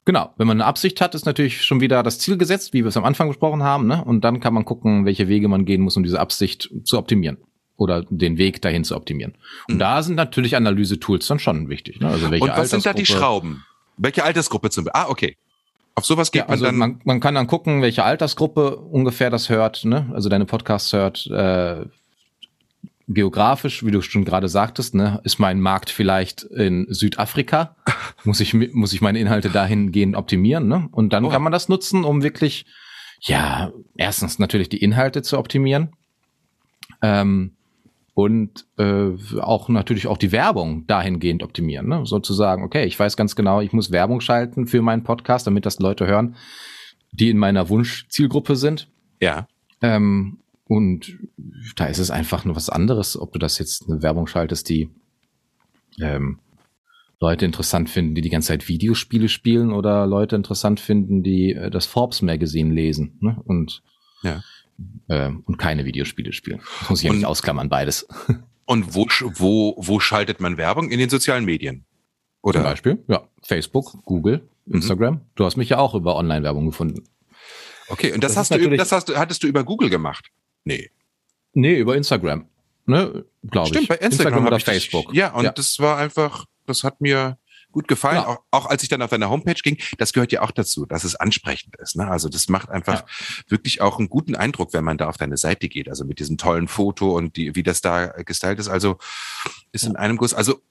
[0.06, 2.88] Genau, wenn man eine Absicht hat, ist natürlich schon wieder das Ziel gesetzt, wie wir
[2.88, 4.04] es am Anfang besprochen haben, ne?
[4.04, 7.38] Und dann kann man gucken, welche Wege man gehen muss, um diese Absicht zu optimieren
[7.76, 9.34] oder den Weg dahin zu optimieren.
[9.68, 9.78] Und Mhm.
[9.80, 12.00] da sind natürlich Analyse-Tools dann schon wichtig.
[12.00, 12.08] Ne?
[12.08, 13.64] Also welche Und was sind da die Schrauben?
[13.96, 15.36] Welche Altersgruppe zum Ah, okay.
[15.96, 16.78] Auf sowas geht Ja, also man dann.
[16.78, 20.10] man, man kann dann gucken, welche Altersgruppe ungefähr das hört, ne?
[20.14, 21.26] Also deine Podcasts hört.
[21.28, 21.86] Äh,
[23.06, 27.76] geografisch, wie du schon gerade sagtest, ne, ist mein Markt vielleicht in Südafrika.
[28.24, 30.88] muss ich muss ich meine Inhalte dahingehend optimieren, ne?
[30.90, 31.28] Und dann Oh.
[31.28, 32.64] kann man das nutzen, um wirklich
[33.20, 35.92] ja erstens natürlich die Inhalte zu optimieren.
[37.02, 37.52] Ähm,
[38.14, 39.10] und äh,
[39.40, 42.06] auch natürlich auch die Werbung dahingehend optimieren, ne?
[42.06, 45.80] sozusagen, okay, ich weiß ganz genau, ich muss Werbung schalten für meinen Podcast, damit das
[45.80, 46.36] Leute hören,
[47.10, 48.88] die in meiner Wunschzielgruppe sind.
[49.20, 49.48] ja.
[49.82, 51.18] Ähm, und
[51.76, 54.88] da ist es einfach nur was anderes, ob du das jetzt eine Werbung schaltest, die
[56.00, 56.38] ähm,
[57.20, 61.70] Leute interessant finden, die die ganze Zeit Videospiele spielen oder Leute interessant finden, die äh,
[61.70, 63.36] das Forbes Magazine lesen ne?
[63.44, 63.82] und
[64.22, 64.42] Ja.
[65.08, 66.60] Ähm, und keine Videospiele spielen.
[66.80, 68.06] Das muss ich ja Und- nicht ausklammern, beides.
[68.66, 70.90] Und wo, wo, wo schaltet man Werbung?
[70.90, 71.84] In den sozialen Medien.
[72.40, 72.62] Zum Oder?
[72.62, 74.76] Beispiel, ja, Facebook, Google, Mhm.
[74.76, 75.20] Instagram.
[75.34, 77.04] Du hast mich ja auch über Online-Werbung gefunden.
[77.88, 80.30] Okay, und das, Das hast du, das hast du, hattest du über Google gemacht?
[80.64, 80.90] Nee.
[81.52, 82.46] Nee, über Instagram.
[82.86, 83.74] ne, glaube ich.
[83.74, 85.14] Stimmt, bei Instagram, Instagram oder ich dich- Facebook.
[85.14, 85.52] Ja, und Ja.
[85.52, 87.36] das war einfach, das hat mir
[87.74, 88.16] gut gefallen.
[88.16, 88.26] Ja.
[88.26, 91.04] Auch, auch als ich dann auf deine Homepage ging, das gehört ja auch dazu, dass
[91.04, 91.96] es ansprechend ist.
[91.96, 92.08] Ne?
[92.08, 93.04] Also das macht einfach
[93.48, 95.88] wirklich auch einen guten Eindruck, wenn man da auf deine Seite geht.
[95.88, 98.68] Also mit diesem tollen Foto und die, wie das da gestylt ist.
[98.68, 98.98] Also
[99.72, 100.32] ist in einem Guss.
[100.32, 100.62] Also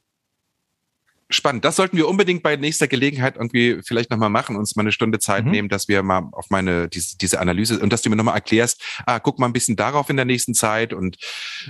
[1.30, 1.66] spannend.
[1.66, 5.20] Das sollten wir unbedingt bei nächster Gelegenheit irgendwie vielleicht nochmal machen, uns mal eine Stunde
[5.20, 5.52] Zeit Mhm.
[5.52, 8.82] nehmen, dass wir mal auf meine, diese, diese Analyse und dass du mir nochmal erklärst,
[9.06, 11.18] ah, guck mal ein bisschen darauf in der nächsten Zeit und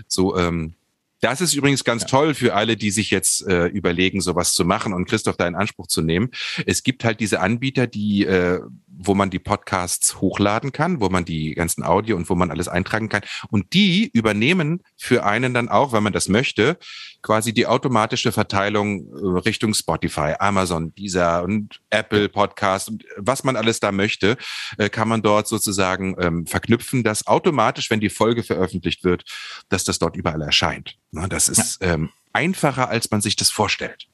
[0.07, 0.75] so, ähm,
[1.23, 2.07] das ist übrigens ganz Ja.
[2.09, 5.55] toll für alle, die sich jetzt äh, überlegen, sowas zu machen und Christoph da in
[5.55, 6.29] Anspruch zu nehmen.
[6.65, 11.25] Es gibt halt diese Anbieter, die, äh, wo man die Podcasts hochladen kann, wo man
[11.25, 13.23] die ganzen Audio und wo man alles eintragen kann.
[13.49, 16.77] Und die übernehmen für einen dann auch, wenn man das möchte,
[17.23, 23.55] quasi die automatische Verteilung äh, Richtung Spotify, Amazon, Deezer und Apple Podcast und was man
[23.55, 24.37] alles da möchte,
[24.77, 29.23] äh, kann man dort sozusagen ähm, verknüpfen, dass automatisch, wenn die Folge veröffentlicht wird,
[29.69, 30.97] dass das dort überall erscheint.
[31.11, 34.07] Na, das ist ähm, einfacher, als man sich das vorstellt.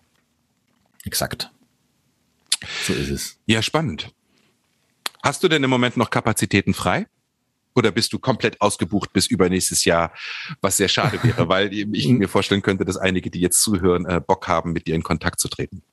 [1.03, 1.51] Exakt.
[2.85, 3.39] So ist es.
[3.45, 4.13] Ja, spannend.
[5.23, 7.07] Hast du denn im Moment noch Kapazitäten frei?
[7.75, 10.11] Oder bist du komplett ausgebucht bis übernächstes Jahr,
[10.61, 14.19] was sehr schade wäre, weil ich mir vorstellen könnte, dass einige, die jetzt zuhören, äh,
[14.25, 15.83] Bock haben, mit dir in Kontakt zu treten.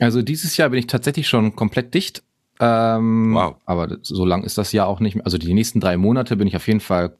[0.00, 2.22] Also dieses Jahr bin ich tatsächlich schon komplett dicht.
[2.60, 3.56] Ähm, Wow.
[3.66, 5.24] Aber so lang ist das Jahr auch nicht mehr.
[5.24, 7.16] Also die nächsten drei Monate bin ich auf jeden Fall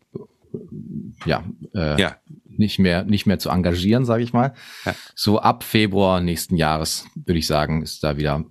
[1.27, 1.45] ja,
[1.75, 2.17] äh, Ja.
[2.47, 4.55] nicht mehr nicht mehr zu engagieren, sage ich mal.
[4.85, 4.95] Ja.
[5.15, 8.45] So ab Februar nächsten Jahres würde ich sagen, ist da wieder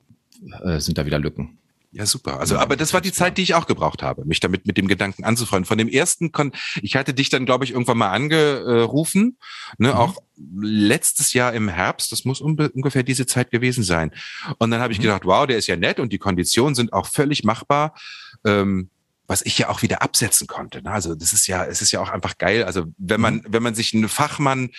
[0.63, 1.56] äh, sind da wieder Lücken.
[1.97, 2.39] Ja, super.
[2.39, 3.11] Also, aber das war die.
[3.11, 5.65] Zeit, die ich auch gebraucht habe, mich damit mit dem Gedanken anzufreunden.
[5.65, 6.51] Von dem ersten, Kon
[6.83, 9.37] ich hatte dich dann, glaube ich, irgendwann mal angerufen,
[9.79, 9.93] ne, Mhm.
[9.95, 10.15] auch
[10.61, 14.11] letztes Jahr im Herbst, das muss ungefähr diese Zeit gewesen sein.
[14.59, 15.03] Und dann habe ich Mhm.
[15.03, 17.95] gedacht, wow, der ist ja nett und die Konditionen sind auch völlig machbar.
[18.45, 18.91] Ähm,
[19.29, 20.81] was ich ja auch wieder absetzen konnte.
[20.83, 20.91] ne?
[20.91, 22.63] Also das ist ja, es ist ja auch einfach geil.
[22.63, 24.69] Also wenn man, wenn man sich einen Fachmann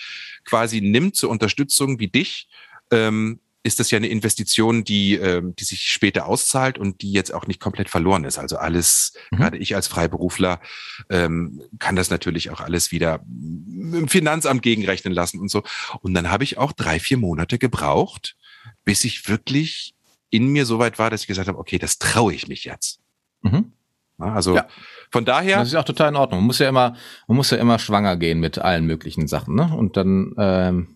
[0.45, 2.47] quasi nimmt zur Unterstützung wie dich,
[2.91, 7.33] ähm, ist das ja eine Investition, die, ähm, die sich später auszahlt und die jetzt
[7.33, 8.37] auch nicht komplett verloren ist.
[8.37, 9.37] Also alles, Mhm.
[9.37, 10.61] gerade ich als Freiberufler,
[11.09, 15.63] ähm, kann das natürlich auch alles wieder im Finanzamt gegenrechnen lassen und so.
[16.01, 18.37] Und dann habe ich auch drei, vier Monate gebraucht,
[18.85, 19.93] bis ich wirklich
[20.29, 22.99] in mir so weit war, dass ich gesagt habe, okay, das traue ich mich jetzt.
[23.41, 23.73] Mhm.
[24.19, 24.67] Also Ja.
[25.11, 26.41] von daher, Das ist auch total in Ordnung.
[26.41, 26.95] Man muss ja immer,
[27.27, 29.73] man muss ja immer schwanger gehen mit allen möglichen Sachen, ne?
[29.75, 30.95] Und dann ähm,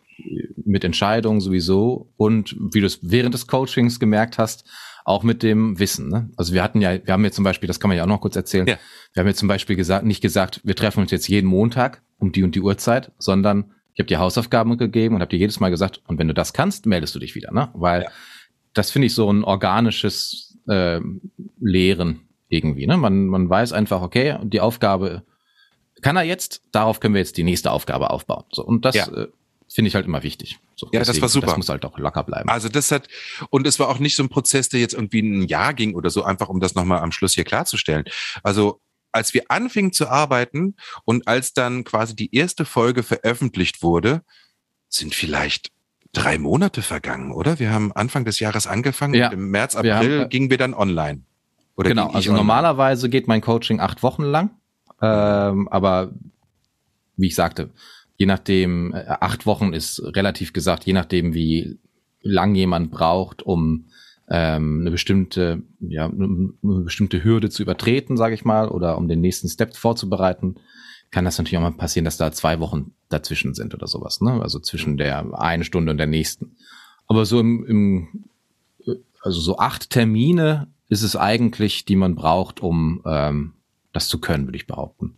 [0.65, 4.65] mit Entscheidungen sowieso und wie du es während des Coachings gemerkt hast,
[5.05, 6.07] auch mit dem Wissen.
[6.09, 6.29] Ne?
[6.37, 8.21] Also wir hatten ja, wir haben jetzt zum Beispiel, das kann man ja auch noch
[8.21, 8.77] kurz erzählen, Ja.
[9.13, 12.31] wir haben jetzt zum Beispiel gesagt, nicht gesagt, wir treffen uns jetzt jeden Montag um
[12.31, 15.69] die und die Uhrzeit, sondern ich habe dir Hausaufgaben gegeben und habe dir jedes Mal
[15.69, 17.69] gesagt, und wenn du das kannst, meldest du dich wieder, ne?
[17.73, 18.09] Weil Ja.
[18.73, 20.99] das finde ich so ein organisches äh,
[21.59, 22.87] Lehren irgendwie.
[22.87, 22.95] Ne?
[22.97, 25.23] Man, man weiß einfach, okay, die Aufgabe
[26.01, 28.43] kann er jetzt, darauf können wir jetzt die nächste Aufgabe aufbauen.
[28.51, 29.07] So, und das Ja.
[29.11, 29.27] äh,
[29.73, 30.59] finde ich halt immer wichtig.
[30.75, 31.47] So, Ja, das war super.
[31.47, 32.49] Das muss halt auch locker bleiben.
[32.49, 33.07] Also das hat,
[33.49, 36.09] und es war auch nicht so ein Prozess, der jetzt irgendwie ein Jahr ging oder
[36.09, 38.05] so, einfach um das nochmal am Schluss hier klarzustellen.
[38.43, 38.79] Also
[39.11, 44.21] als wir anfingen zu arbeiten und als dann quasi die erste Folge veröffentlicht wurde,
[44.89, 45.69] sind vielleicht
[46.13, 47.59] drei Monate vergangen, oder?
[47.59, 50.49] Wir haben Anfang des Jahres angefangen Ja, und im März, wir April haben, äh, gingen
[50.49, 51.21] wir dann online.
[51.75, 52.37] Oder genau, also online?
[52.37, 54.51] normalerweise geht mein Coaching acht Wochen lang.
[55.01, 56.11] Ähm, aber
[57.17, 57.71] wie ich sagte,
[58.17, 61.79] je nachdem, äh, acht Wochen ist relativ gesagt, je nachdem, wie
[62.21, 63.85] lang jemand braucht, um
[64.29, 69.21] ähm, eine bestimmte, ja, eine bestimmte Hürde zu übertreten, sage ich mal, oder um den
[69.21, 70.55] nächsten Step vorzubereiten,
[71.11, 74.41] kann das natürlich auch mal passieren, dass da zwei Wochen dazwischen sind oder sowas, ne?
[74.41, 76.55] Also zwischen der einen Stunde und der nächsten.
[77.05, 78.25] Aber so im, im
[79.21, 83.53] also so acht Termine ist es eigentlich, die man braucht, um ähm,
[83.91, 85.15] das zu können, würde ich behaupten.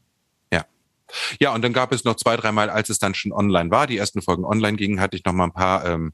[1.39, 3.97] Ja, und dann gab es noch zwei, dreimal, als es dann schon online war, die
[3.97, 6.13] ersten Folgen online gingen, hatte ich noch mal ein paar ähm,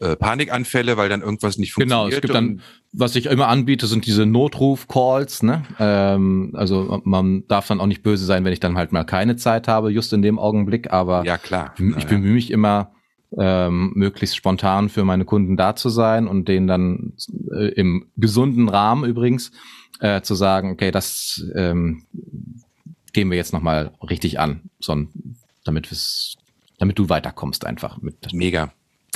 [0.00, 2.14] äh, Panikanfälle, weil dann irgendwas nicht Genau, funktioniert.
[2.14, 2.62] es gibt dann,
[2.92, 5.42] was ich immer anbiete, sind diese Notruf-Calls.
[5.42, 5.64] Ne?
[5.78, 9.36] Ähm, also man darf dann auch nicht böse sein, wenn ich dann halt mal keine
[9.36, 10.92] Zeit habe, just in dem Augenblick.
[10.92, 11.74] Aber ja, klar.
[11.78, 12.92] ich, ich bemühe mich immer,
[13.38, 17.14] ähm, möglichst spontan für meine Kunden da zu sein und denen dann
[17.50, 19.52] äh, im gesunden Rahmen übrigens
[20.00, 22.04] äh, zu sagen, okay, das ähm,
[23.12, 24.96] gehen wir jetzt nochmal richtig an, so,
[25.64, 25.88] damit,
[26.78, 28.72] damit du weiterkommst einfach mit Mega.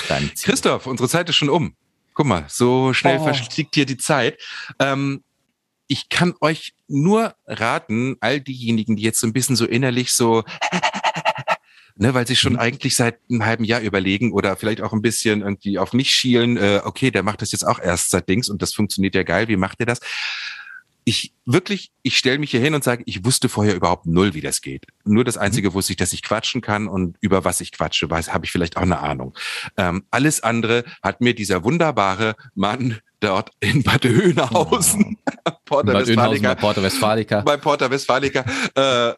[0.09, 0.51] deinem Ziel.
[0.53, 1.75] Christoph, unsere Zeit ist schon um.
[2.15, 3.25] Guck mal, so schnell Oh.
[3.25, 4.39] verfliegt hier die Zeit.
[4.79, 5.23] Ähm,
[5.87, 10.43] ich kann euch nur raten, all diejenigen, die jetzt so ein bisschen so innerlich so,
[11.97, 12.59] ne, weil sie schon Mhm.
[12.59, 16.57] eigentlich seit einem halben Jahr überlegen oder vielleicht auch ein bisschen irgendwie auf mich schielen,
[16.57, 19.49] äh, okay, der macht das jetzt auch erst seit Dings und das funktioniert ja geil,
[19.49, 20.01] wie macht ihr das?
[21.09, 24.41] Ich wirklich, ich stelle mich hier hin und sage, ich wusste vorher überhaupt null, wie
[24.41, 24.87] das geht.
[25.05, 28.35] Nur das Einzige wusste ich, dass ich quatschen kann und über was ich quatsche, weiß,
[28.35, 29.33] habe ich vielleicht auch eine Ahnung.
[29.77, 35.51] Ähm, alles andere hat mir dieser wunderbare Mann dort in Bad Oeynhausen, oh.
[35.65, 38.45] Porta Bad Westfalica, bei Porta Westfalica, bei Porta Westfalica
[38.75, 39.11] äh,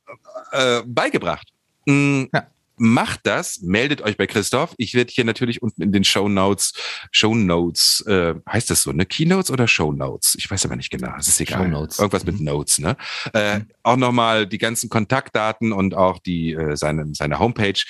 [0.53, 1.49] äh, beigebracht.
[1.87, 2.29] Mhm.
[2.35, 2.49] Ja
[2.79, 4.75] macht das, meldet euch bei Christoph.
[4.79, 6.73] Ich werde hier natürlich unten in den Show Notes,
[7.11, 9.07] Show Notes, äh, heißt das so, ne?
[9.07, 10.35] Keynotes oder Show Notes?
[10.39, 11.15] Ich weiß aber nicht genau.
[11.19, 11.65] Es ist egal.
[11.65, 11.99] Show Notes.
[11.99, 12.33] Irgendwas mhm.
[12.33, 12.97] mit Notes, ne?
[13.33, 13.67] Äh, mhm.
[13.83, 17.81] Auch nochmal die ganzen Kontaktdaten und auch die äh, seine seine Homepage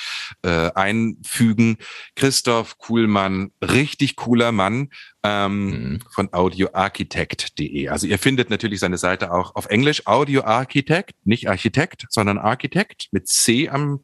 [0.43, 1.77] äh, einfügen.
[2.15, 4.89] Christoph Kuhlmann, richtig cooler Mann
[5.29, 5.99] ähm, mhm.
[6.11, 7.89] von audioarchitect.de.
[7.89, 13.09] Also ihr findet natürlich seine Seite auch auf Englisch, Audio Architect, nicht Architekt, sondern Architect
[13.13, 14.01] mit C am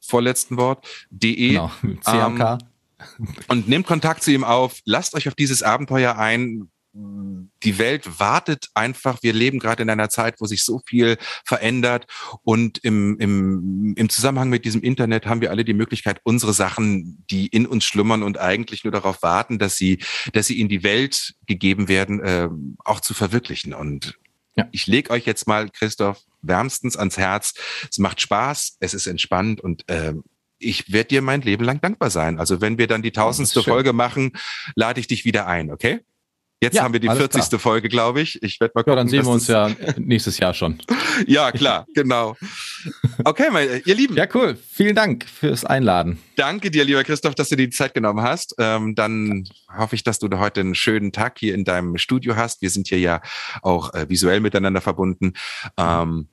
[0.00, 1.48] vorletzten Wort, de.
[1.48, 2.54] Genau, C am K.
[2.54, 2.68] Ähm,
[3.48, 6.70] und nehmt Kontakt zu ihm auf, lasst euch auf dieses Abenteuer ein,
[7.64, 9.22] die Welt wartet einfach.
[9.22, 12.06] Wir leben gerade in einer Zeit, wo sich so viel verändert.
[12.42, 17.24] Und im, im, im Zusammenhang mit diesem Internet haben wir alle die Möglichkeit, unsere Sachen,
[17.30, 19.98] die in uns schlummern und eigentlich nur darauf warten, dass sie,
[20.32, 22.48] dass sie in die Welt gegeben werden, äh,
[22.84, 23.74] auch zu verwirklichen.
[23.74, 24.18] Und
[24.56, 24.68] ja.
[24.72, 27.54] ich lege euch jetzt mal, Christoph, wärmstens ans Herz.
[27.90, 30.14] Es macht Spaß, es ist entspannt und äh,
[30.58, 32.38] ich werde dir mein Leben lang dankbar sein.
[32.38, 34.32] Also wenn wir dann die tausendste Folge machen,
[34.74, 36.00] lade ich dich wieder ein, okay?
[36.62, 37.48] Jetzt ja, haben wir die 40.
[37.48, 37.58] Klar.
[37.58, 38.40] Folge, glaube ich.
[38.40, 38.92] Ich werde mal gucken.
[38.92, 40.78] Ja, dann sehen wir uns ja nächstes Jahr schon.
[41.26, 42.36] ja, klar, genau.
[43.24, 44.14] Okay, meine, ihr Lieben.
[44.14, 44.56] Ja, cool.
[44.70, 46.20] Vielen Dank fürs Einladen.
[46.36, 48.54] Danke dir, lieber Christoph, dass du dir die Zeit genommen hast.
[48.58, 49.42] Ähm, dann
[49.76, 52.62] hoffe ich, dass du heute einen schönen Tag hier in deinem Studio hast.
[52.62, 53.22] Wir sind hier ja
[53.62, 55.32] auch äh, visuell miteinander verbunden.
[55.76, 56.28] Ähm,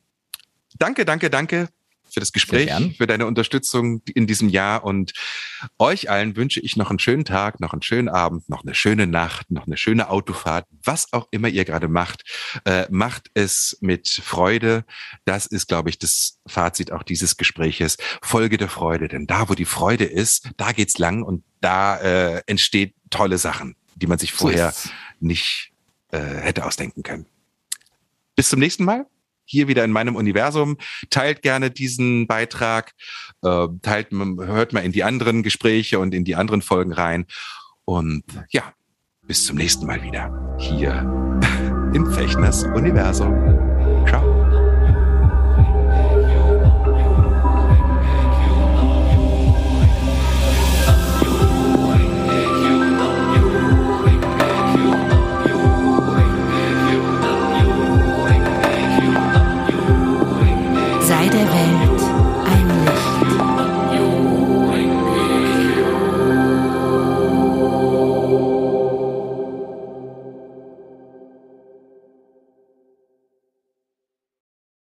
[0.77, 1.69] danke, danke, danke
[2.13, 4.83] für das Gespräch, für deine Unterstützung in diesem Jahr.
[4.83, 5.13] Und
[5.77, 9.07] euch allen wünsche ich noch einen schönen Tag, noch einen schönen Abend, noch eine schöne
[9.07, 12.23] Nacht, noch eine schöne Autofahrt, was auch immer ihr gerade macht.
[12.65, 14.85] Äh, macht es mit Freude.
[15.25, 17.97] Das ist, glaube ich, das Fazit auch dieses Gespräches.
[18.21, 19.07] Folge der Freude.
[19.07, 23.75] Denn da, wo die Freude ist, da geht's lang und da äh, entsteht tolle Sachen,
[23.95, 24.89] die man sich vorher so
[25.19, 25.71] nicht
[26.11, 27.25] äh, hätte ausdenken können.
[28.35, 29.05] Bis zum nächsten Mal
[29.49, 30.77] hier wieder in meinem Universum.
[31.09, 32.93] Teilt gerne diesen Beitrag,
[33.43, 37.25] äh, teilt, hört mal in die anderen Gespräche und in die anderen Folgen rein.
[37.85, 38.73] Und ja,
[39.27, 40.91] bis zum nächsten Mal wieder hier
[41.93, 43.68] im Fechners Universum.